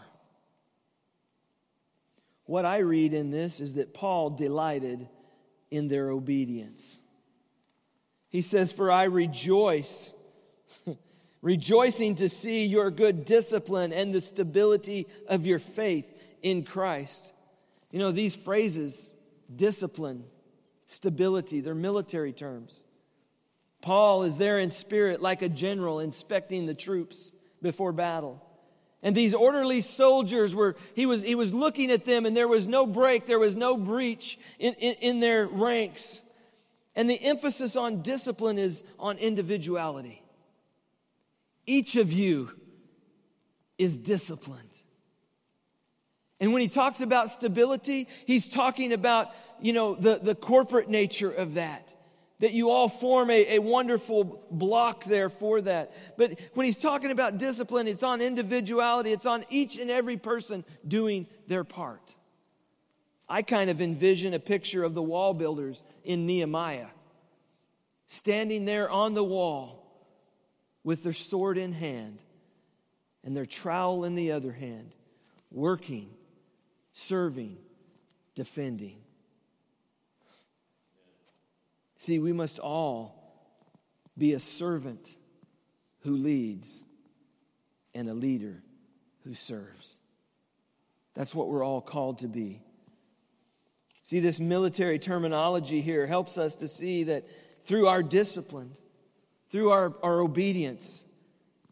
What 2.50 2.64
I 2.64 2.78
read 2.78 3.14
in 3.14 3.30
this 3.30 3.60
is 3.60 3.74
that 3.74 3.94
Paul 3.94 4.30
delighted 4.30 5.06
in 5.70 5.86
their 5.86 6.10
obedience. 6.10 6.98
He 8.28 8.42
says, 8.42 8.72
For 8.72 8.90
I 8.90 9.04
rejoice, 9.04 10.12
rejoicing 11.42 12.16
to 12.16 12.28
see 12.28 12.66
your 12.66 12.90
good 12.90 13.24
discipline 13.24 13.92
and 13.92 14.12
the 14.12 14.20
stability 14.20 15.06
of 15.28 15.46
your 15.46 15.60
faith 15.60 16.06
in 16.42 16.64
Christ. 16.64 17.32
You 17.92 18.00
know, 18.00 18.10
these 18.10 18.34
phrases, 18.34 19.12
discipline, 19.54 20.24
stability, 20.88 21.60
they're 21.60 21.76
military 21.76 22.32
terms. 22.32 22.84
Paul 23.80 24.24
is 24.24 24.38
there 24.38 24.58
in 24.58 24.72
spirit 24.72 25.22
like 25.22 25.42
a 25.42 25.48
general 25.48 26.00
inspecting 26.00 26.66
the 26.66 26.74
troops 26.74 27.30
before 27.62 27.92
battle. 27.92 28.44
And 29.02 29.16
these 29.16 29.32
orderly 29.32 29.80
soldiers 29.80 30.54
were, 30.54 30.76
he 30.94 31.06
was, 31.06 31.22
he 31.22 31.34
was 31.34 31.52
looking 31.52 31.90
at 31.90 32.04
them 32.04 32.26
and 32.26 32.36
there 32.36 32.48
was 32.48 32.66
no 32.66 32.86
break, 32.86 33.26
there 33.26 33.38
was 33.38 33.56
no 33.56 33.76
breach 33.76 34.38
in, 34.58 34.74
in, 34.74 34.94
in 35.00 35.20
their 35.20 35.46
ranks. 35.46 36.20
And 36.94 37.08
the 37.08 37.22
emphasis 37.22 37.76
on 37.76 38.02
discipline 38.02 38.58
is 38.58 38.84
on 38.98 39.16
individuality. 39.18 40.22
Each 41.66 41.96
of 41.96 42.12
you 42.12 42.50
is 43.78 43.96
disciplined. 43.96 44.66
And 46.40 46.52
when 46.52 46.62
he 46.62 46.68
talks 46.68 47.00
about 47.00 47.30
stability, 47.30 48.08
he's 48.26 48.48
talking 48.48 48.92
about, 48.92 49.30
you 49.60 49.72
know, 49.72 49.94
the, 49.94 50.18
the 50.22 50.34
corporate 50.34 50.88
nature 50.88 51.30
of 51.30 51.54
that 51.54 51.88
that 52.40 52.52
you 52.52 52.70
all 52.70 52.88
form 52.88 53.30
a, 53.30 53.56
a 53.56 53.58
wonderful 53.60 54.44
block 54.50 55.04
there 55.04 55.28
for 55.28 55.60
that. 55.62 55.92
But 56.16 56.38
when 56.54 56.66
he's 56.66 56.78
talking 56.78 57.10
about 57.10 57.38
discipline, 57.38 57.86
it's 57.86 58.02
on 58.02 58.20
individuality, 58.20 59.12
it's 59.12 59.26
on 59.26 59.44
each 59.50 59.78
and 59.78 59.90
every 59.90 60.16
person 60.16 60.64
doing 60.86 61.26
their 61.46 61.64
part. 61.64 62.14
I 63.28 63.42
kind 63.42 63.70
of 63.70 63.80
envision 63.80 64.34
a 64.34 64.40
picture 64.40 64.82
of 64.82 64.94
the 64.94 65.02
wall 65.02 65.34
builders 65.34 65.84
in 66.02 66.26
Nehemiah 66.26 66.88
standing 68.08 68.64
there 68.64 68.90
on 68.90 69.14
the 69.14 69.22
wall 69.22 69.86
with 70.82 71.04
their 71.04 71.12
sword 71.12 71.56
in 71.56 71.72
hand 71.72 72.18
and 73.22 73.36
their 73.36 73.46
trowel 73.46 74.04
in 74.04 74.16
the 74.16 74.32
other 74.32 74.50
hand, 74.50 74.92
working, 75.52 76.10
serving, 76.92 77.56
defending. 78.34 78.96
See, 82.00 82.18
we 82.18 82.32
must 82.32 82.58
all 82.58 83.14
be 84.16 84.32
a 84.32 84.40
servant 84.40 85.16
who 86.00 86.16
leads 86.16 86.82
and 87.94 88.08
a 88.08 88.14
leader 88.14 88.62
who 89.24 89.34
serves. 89.34 89.98
That's 91.12 91.34
what 91.34 91.48
we're 91.48 91.62
all 91.62 91.82
called 91.82 92.20
to 92.20 92.26
be. 92.26 92.62
See, 94.02 94.18
this 94.18 94.40
military 94.40 94.98
terminology 94.98 95.82
here 95.82 96.06
helps 96.06 96.38
us 96.38 96.56
to 96.56 96.68
see 96.68 97.04
that 97.04 97.26
through 97.64 97.86
our 97.86 98.02
discipline, 98.02 98.70
through 99.50 99.68
our, 99.68 99.94
our 100.02 100.20
obedience, 100.20 101.04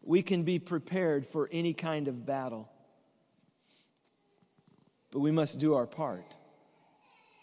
we 0.03 0.21
can 0.21 0.43
be 0.43 0.59
prepared 0.59 1.25
for 1.25 1.49
any 1.51 1.73
kind 1.73 2.07
of 2.07 2.27
battle. 2.27 2.69
But 5.09 5.21
we 5.21 5.31
must 5.31 5.57
do 5.57 5.73
our 5.73 5.87
part. 5.87 6.35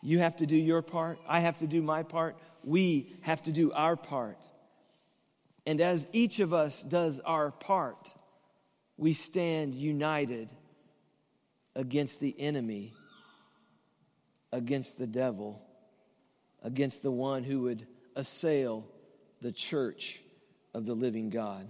You 0.07 0.21
have 0.21 0.37
to 0.37 0.47
do 0.47 0.55
your 0.55 0.83
part. 0.83 1.19
I 1.27 1.41
have 1.41 1.59
to 1.59 1.67
do 1.67 1.83
my 1.83 2.05
part. 2.05 2.37
We 2.63 3.11
have 3.23 3.43
to 3.43 3.51
do 3.51 3.73
our 3.73 3.97
part. 3.97 4.39
And 5.67 5.81
as 5.81 6.07
each 6.13 6.39
of 6.39 6.55
us 6.55 6.81
does 6.85 7.19
our 7.19 7.51
part, 7.51 8.15
we 8.97 9.15
stand 9.15 9.75
united 9.75 10.49
against 11.75 12.21
the 12.21 12.33
enemy, 12.39 12.95
against 14.53 14.97
the 14.97 15.09
devil, 15.09 15.61
against 16.63 17.03
the 17.03 17.11
one 17.11 17.43
who 17.43 17.63
would 17.63 17.85
assail 18.15 18.87
the 19.41 19.51
church 19.51 20.23
of 20.73 20.87
the 20.87 20.95
living 20.95 21.31
God. 21.31 21.69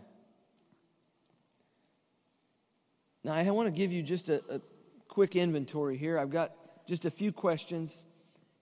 Now, 3.24 3.32
I 3.32 3.48
want 3.48 3.68
to 3.68 3.72
give 3.72 3.92
you 3.92 4.02
just 4.02 4.28
a, 4.28 4.42
a 4.50 4.60
quick 5.08 5.36
inventory 5.36 5.96
here. 5.96 6.18
I've 6.18 6.28
got 6.28 6.52
just 6.86 7.06
a 7.06 7.10
few 7.10 7.32
questions. 7.32 8.04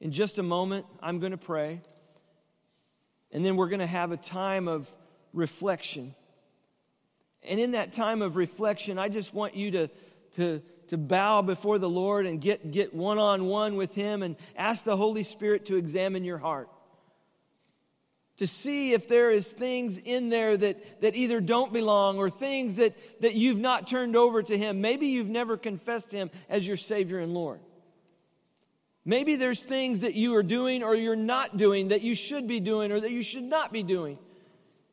In 0.05 0.13
just 0.13 0.39
a 0.39 0.43
moment, 0.43 0.85
I'm 1.03 1.19
going 1.19 1.33
to 1.33 1.39
pray. 1.39 1.81
And 3.33 3.43
then 3.43 3.57
we're 3.57 3.71
going 3.71 3.81
to 3.81 3.87
have 3.87 4.13
a 4.13 4.19
time 4.19 4.69
of 4.69 4.87
reflection. 5.33 6.15
And 7.43 7.59
in 7.59 7.71
that 7.71 7.95
time 7.95 8.21
of 8.21 8.37
reflection, 8.37 8.99
I 8.99 9.09
just 9.09 9.33
want 9.33 9.57
you 9.57 9.71
to, 9.71 9.91
to, 10.37 10.63
to 10.89 10.99
bow 10.99 11.41
before 11.41 11.79
the 11.79 11.89
Lord 11.89 12.27
and 12.27 12.39
get, 12.39 12.71
get 12.71 12.93
one-on-one 12.93 13.77
with 13.77 13.95
Him 13.95 14.23
and 14.23 14.37
ask 14.55 14.85
the 14.85 14.95
Holy 14.97 15.23
Spirit 15.23 15.65
to 15.67 15.77
examine 15.77 16.23
your 16.23 16.39
heart. 16.39 16.69
To 18.39 18.47
see 18.47 18.93
if 18.93 19.09
there 19.09 19.31
is 19.31 19.49
things 19.49 19.97
in 19.97 20.29
there 20.29 20.55
that, 20.55 21.01
that 21.01 21.17
either 21.17 21.41
don't 21.41 21.73
belong 21.73 22.19
or 22.19 22.29
things 22.29 22.75
that, 22.75 22.95
that 23.23 23.37
you've 23.37 23.59
not 23.59 23.87
turned 23.87 24.17
over 24.17 24.43
to 24.43 24.59
Him. 24.59 24.83
Maybe 24.83 25.07
you've 25.07 25.31
never 25.31 25.57
confessed 25.57 26.13
Him 26.13 26.31
as 26.51 26.67
your 26.67 26.77
Savior 26.77 27.21
and 27.21 27.33
Lord. 27.33 27.61
Maybe 29.05 29.37
there's 29.37 29.61
things 29.61 30.01
that 30.01 30.15
you 30.15 30.35
are 30.35 30.43
doing 30.43 30.83
or 30.83 30.95
you're 30.95 31.17
not 31.17 31.57
doing 31.57 31.89
that 31.89 32.03
you 32.03 32.15
should 32.15 32.49
be 32.49 32.61
doing 32.61 32.91
or 32.91 33.01
that 33.01 33.11
you 33.11 33.23
should 33.23 33.45
not 33.45 33.73
be 33.73 33.83
doing 33.83 34.19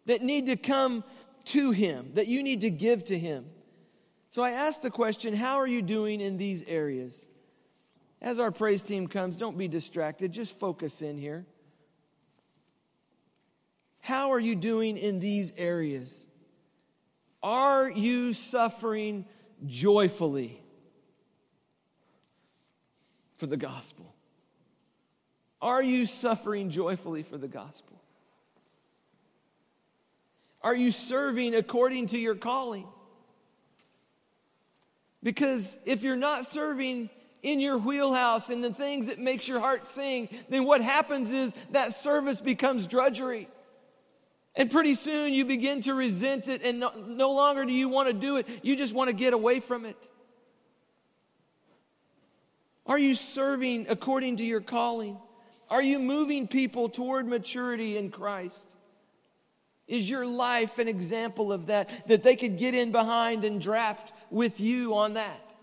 that 0.05 0.22
need 0.22 0.47
to 0.47 0.55
come 0.55 1.03
to 1.45 1.72
Him, 1.72 2.12
that 2.16 2.28
you 2.28 2.43
need 2.43 2.62
to 2.62 2.70
give 2.70 3.05
to 3.05 3.18
Him. 3.18 3.45
So 4.30 4.43
I 4.43 4.51
ask 4.51 4.82
the 4.82 4.91
question 4.91 5.34
how 5.34 5.57
are 5.57 5.68
you 5.68 5.82
doing 5.82 6.22
in 6.22 6.38
these 6.38 6.64
areas? 6.64 7.28
As 8.22 8.39
our 8.39 8.51
praise 8.51 8.84
team 8.84 9.07
comes, 9.07 9.36
don't 9.36 9.57
be 9.57 9.68
distracted, 9.68 10.32
just 10.32 10.57
focus 10.59 11.01
in 11.01 11.18
here. 11.18 11.45
How 13.99 14.32
are 14.32 14.39
you 14.39 14.55
doing 14.55 14.97
in 14.97 15.20
these 15.20 15.51
areas? 15.57 16.26
Are 17.43 17.89
you 17.89 18.34
suffering 18.34 19.26
joyfully? 19.66 20.62
For 23.42 23.48
the 23.48 23.58
gospel? 23.58 24.06
Are 25.64 25.82
you 25.82 26.06
suffering 26.06 26.70
joyfully 26.70 27.24
for 27.24 27.39
the 27.39 27.48
gospel? 27.48 28.00
Are 30.62 30.76
you 30.76 30.92
serving 30.92 31.56
according 31.56 32.06
to 32.10 32.20
your 32.20 32.36
calling? 32.36 32.86
Because 35.24 35.76
if 35.86 36.04
you're 36.04 36.16
not 36.16 36.46
serving 36.46 37.10
in 37.42 37.60
your 37.60 37.80
wheelhouse 37.80 38.52
and 38.52 38.64
the 38.64 38.76
things 38.76 39.08
that 39.08 39.18
makes 39.18 39.48
your 39.48 39.60
heart 39.60 39.88
sing, 39.88 40.30
then 40.50 40.64
what 40.64 40.82
happens 40.82 41.32
is 41.32 41.56
that 41.72 41.94
service 41.94 42.42
becomes 42.42 42.86
drudgery. 42.86 43.48
And 44.56 44.70
pretty 44.70 44.94
soon 44.94 45.34
you 45.34 45.46
begin 45.46 45.82
to 45.82 45.96
resent 45.96 46.48
it, 46.48 46.62
and 46.62 46.80
no, 46.80 46.92
no 47.08 47.32
longer 47.32 47.66
do 47.66 47.74
you 47.74 47.89
want 47.89 48.08
to 48.08 48.14
do 48.14 48.38
it. 48.38 48.46
You 48.62 48.76
just 48.76 48.94
want 48.94 49.08
to 49.08 49.16
get 49.16 49.34
away 49.34 49.62
from 49.62 49.88
it. 49.88 49.98
Are 52.86 53.00
you 53.00 53.16
serving 53.16 53.88
according 53.90 54.38
to 54.38 54.44
your 54.44 54.62
calling? 54.62 55.18
Are 55.70 55.82
you 55.82 56.00
moving 56.00 56.48
people 56.48 56.90
toward 56.90 57.28
maturity 57.28 57.98
in 57.98 58.10
Christ? 58.10 58.68
Is 59.88 60.10
your 60.10 60.26
life 60.26 60.80
an 60.80 60.88
example 60.88 61.52
of 61.52 61.68
that, 61.68 62.08
that 62.08 62.24
they 62.24 62.36
could 62.36 62.58
get 62.58 62.76
in 62.76 62.92
behind 62.92 63.46
and 63.46 63.62
draft 63.62 64.14
with 64.30 64.60
you 64.60 64.96
on 64.96 65.14
that? 65.16 65.54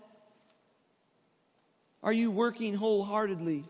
Are 2.01 2.13
you 2.13 2.31
working 2.31 2.75
wholeheartedly 2.75 3.65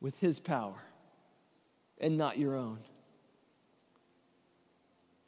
with 0.00 0.18
His 0.18 0.40
power 0.40 0.82
and 1.98 2.18
not 2.18 2.38
your 2.38 2.56
own? 2.56 2.80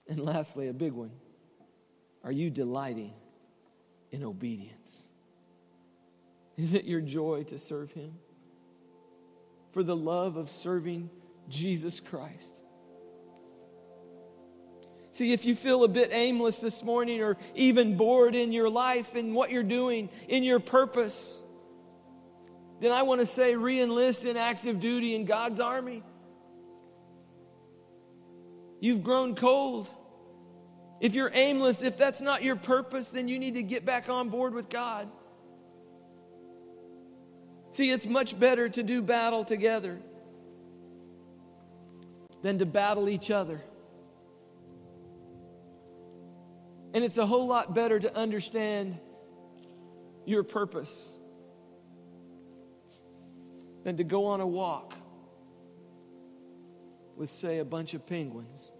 And 0.08 0.20
lastly, 0.20 0.68
a 0.68 0.74
big 0.74 0.92
one 0.92 1.12
are 2.22 2.32
you 2.32 2.50
delighting 2.50 3.12
in 4.10 4.24
obedience? 4.24 5.03
Is 6.56 6.74
it 6.74 6.84
your 6.84 7.00
joy 7.00 7.44
to 7.44 7.58
serve 7.58 7.92
Him? 7.92 8.14
For 9.70 9.82
the 9.82 9.96
love 9.96 10.36
of 10.36 10.50
serving 10.50 11.10
Jesus 11.48 12.00
Christ. 12.00 12.54
See, 15.10 15.32
if 15.32 15.44
you 15.44 15.54
feel 15.54 15.84
a 15.84 15.88
bit 15.88 16.10
aimless 16.12 16.58
this 16.58 16.82
morning 16.82 17.22
or 17.22 17.36
even 17.54 17.96
bored 17.96 18.34
in 18.34 18.52
your 18.52 18.68
life 18.68 19.14
and 19.14 19.32
what 19.32 19.50
you're 19.50 19.62
doing, 19.62 20.10
in 20.28 20.42
your 20.42 20.58
purpose, 20.58 21.44
then 22.80 22.90
I 22.90 23.02
want 23.02 23.20
to 23.20 23.26
say 23.26 23.54
re 23.54 23.80
enlist 23.80 24.24
in 24.24 24.36
active 24.36 24.80
duty 24.80 25.14
in 25.14 25.24
God's 25.24 25.60
army. 25.60 26.02
You've 28.80 29.04
grown 29.04 29.36
cold. 29.36 29.88
If 31.00 31.14
you're 31.14 31.30
aimless, 31.32 31.82
if 31.82 31.96
that's 31.96 32.20
not 32.20 32.42
your 32.42 32.56
purpose, 32.56 33.08
then 33.10 33.28
you 33.28 33.38
need 33.38 33.54
to 33.54 33.62
get 33.62 33.84
back 33.84 34.08
on 34.08 34.30
board 34.30 34.52
with 34.52 34.68
God. 34.68 35.08
See, 37.74 37.90
it's 37.90 38.06
much 38.06 38.38
better 38.38 38.68
to 38.68 38.84
do 38.84 39.02
battle 39.02 39.44
together 39.44 39.98
than 42.40 42.60
to 42.60 42.66
battle 42.66 43.08
each 43.08 43.32
other. 43.32 43.60
And 46.94 47.02
it's 47.02 47.18
a 47.18 47.26
whole 47.26 47.48
lot 47.48 47.74
better 47.74 47.98
to 47.98 48.16
understand 48.16 48.96
your 50.24 50.44
purpose 50.44 51.18
than 53.82 53.96
to 53.96 54.04
go 54.04 54.26
on 54.26 54.40
a 54.40 54.46
walk 54.46 54.94
with, 57.16 57.28
say, 57.28 57.58
a 57.58 57.64
bunch 57.64 57.94
of 57.94 58.06
penguins. 58.06 58.70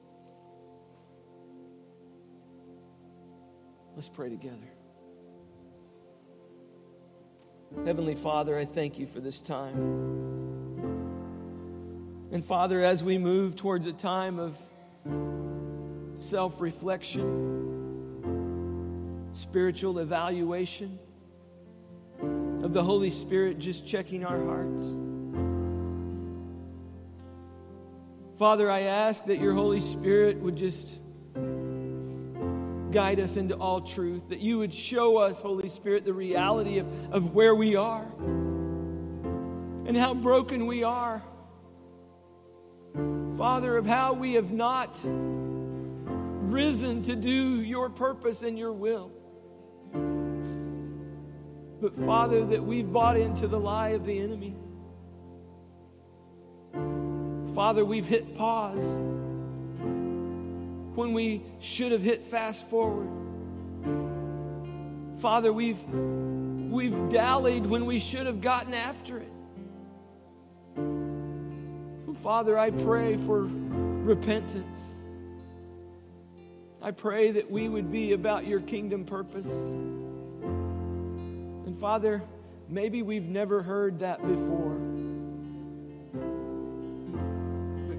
Let's 3.96 4.08
pray 4.08 4.30
together. 4.30 4.73
Heavenly 7.84 8.14
Father, 8.14 8.58
I 8.58 8.64
thank 8.64 8.98
you 8.98 9.06
for 9.06 9.20
this 9.20 9.42
time. 9.42 9.76
And 12.32 12.44
Father, 12.44 12.82
as 12.82 13.04
we 13.04 13.18
move 13.18 13.56
towards 13.56 13.86
a 13.86 13.92
time 13.92 14.38
of 14.38 14.58
self 16.14 16.60
reflection, 16.60 17.22
spiritual 19.32 19.98
evaluation, 19.98 20.98
of 22.64 22.72
the 22.72 22.82
Holy 22.82 23.10
Spirit 23.10 23.58
just 23.58 23.86
checking 23.86 24.24
our 24.24 24.42
hearts. 24.46 24.82
Father, 28.38 28.70
I 28.70 28.80
ask 28.80 29.26
that 29.26 29.38
your 29.38 29.52
Holy 29.52 29.80
Spirit 29.80 30.38
would 30.38 30.56
just 30.56 30.88
guide 32.94 33.18
us 33.18 33.36
into 33.36 33.56
all 33.56 33.80
truth, 33.80 34.28
that 34.28 34.38
you 34.38 34.58
would 34.58 34.72
show 34.72 35.16
us, 35.16 35.40
Holy 35.40 35.68
Spirit, 35.68 36.04
the 36.04 36.12
reality 36.12 36.78
of, 36.78 36.86
of 37.12 37.34
where 37.34 37.54
we 37.54 37.74
are 37.74 38.06
and 39.86 39.96
how 39.96 40.14
broken 40.14 40.66
we 40.66 40.84
are. 40.84 41.20
Father, 43.36 43.76
of 43.76 43.84
how 43.84 44.12
we 44.12 44.34
have 44.34 44.52
not 44.52 44.96
risen 45.04 47.02
to 47.02 47.16
do 47.16 47.60
your 47.60 47.90
purpose 47.90 48.44
and 48.44 48.56
your 48.56 48.72
will. 48.72 49.10
But 51.80 51.98
Father, 52.06 52.46
that 52.46 52.62
we've 52.62 52.90
bought 52.92 53.16
into 53.16 53.48
the 53.48 53.58
lie 53.58 53.90
of 53.90 54.06
the 54.06 54.20
enemy. 54.20 54.54
Father, 57.56 57.84
we've 57.84 58.06
hit 58.06 58.36
pause 58.36 58.94
when 60.94 61.12
we 61.12 61.42
should 61.60 61.92
have 61.92 62.02
hit 62.02 62.26
fast 62.26 62.68
forward. 62.68 63.08
Father, 65.18 65.52
we've, 65.52 65.82
we've 65.90 67.08
dallied 67.08 67.66
when 67.66 67.86
we 67.86 67.98
should 67.98 68.26
have 68.26 68.40
gotten 68.40 68.74
after 68.74 69.18
it. 69.18 69.30
Father, 72.22 72.58
I 72.58 72.70
pray 72.70 73.16
for 73.18 73.48
repentance. 73.50 74.96
I 76.80 76.90
pray 76.90 77.32
that 77.32 77.50
we 77.50 77.68
would 77.68 77.90
be 77.90 78.12
about 78.12 78.46
your 78.46 78.60
kingdom 78.60 79.04
purpose. 79.04 79.72
And 81.64 81.76
Father, 81.78 82.22
maybe 82.68 83.02
we've 83.02 83.26
never 83.26 83.62
heard 83.62 83.98
that 84.00 84.20
before. 84.20 84.93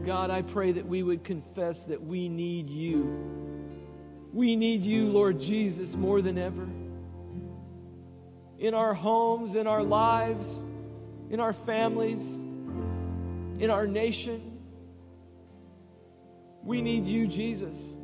God, 0.05 0.29
I 0.29 0.43
pray 0.43 0.71
that 0.71 0.85
we 0.85 1.01
would 1.01 1.23
confess 1.23 1.85
that 1.85 2.03
we 2.03 2.29
need 2.29 2.69
you. 2.69 3.03
We 4.33 4.55
need 4.55 4.83
you, 4.83 5.07
Lord 5.07 5.39
Jesus, 5.39 5.95
more 5.95 6.21
than 6.21 6.37
ever. 6.37 6.67
In 8.59 8.75
our 8.75 8.93
homes, 8.93 9.55
in 9.55 9.65
our 9.65 9.81
lives, 9.81 10.53
in 11.31 11.39
our 11.39 11.53
families, 11.53 12.33
in 12.33 13.69
our 13.71 13.87
nation. 13.87 14.59
We 16.63 16.83
need 16.83 17.07
you, 17.07 17.25
Jesus. 17.25 17.95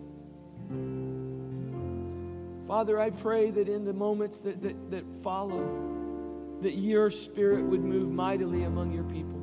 Father, 2.67 2.99
I 2.99 3.11
pray 3.11 3.51
that 3.51 3.69
in 3.69 3.85
the 3.85 3.93
moments 3.93 4.39
that, 4.39 4.61
that, 4.63 4.91
that 4.91 5.03
follow, 5.21 6.57
that 6.61 6.73
your 6.73 7.11
spirit 7.11 7.63
would 7.63 7.83
move 7.83 8.09
mightily 8.09 8.63
among 8.63 8.91
your 8.91 9.03
people 9.03 9.40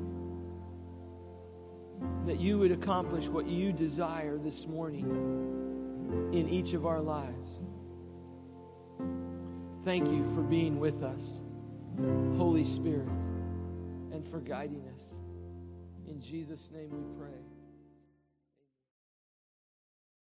that 2.29 2.39
you 2.39 2.59
would 2.59 2.71
accomplish 2.71 3.27
what 3.27 3.47
you 3.47 3.73
desire 3.73 4.37
this 4.37 4.67
morning 4.67 5.07
in 6.31 6.47
each 6.47 6.75
of 6.75 6.85
our 6.85 7.01
lives. 7.01 7.53
Thank 9.83 10.09
you 10.09 10.27
for 10.35 10.43
being 10.43 10.79
with 10.79 11.03
us, 11.03 11.41
Holy 12.37 12.65
Spirit, 12.65 13.09
and 14.13 14.29
for 14.29 14.41
guiding 14.41 14.87
us. 14.95 15.21
In 16.07 16.21
Jesus' 16.21 16.71
name 16.71 16.91
we 16.91 17.19
pray. 17.19 17.48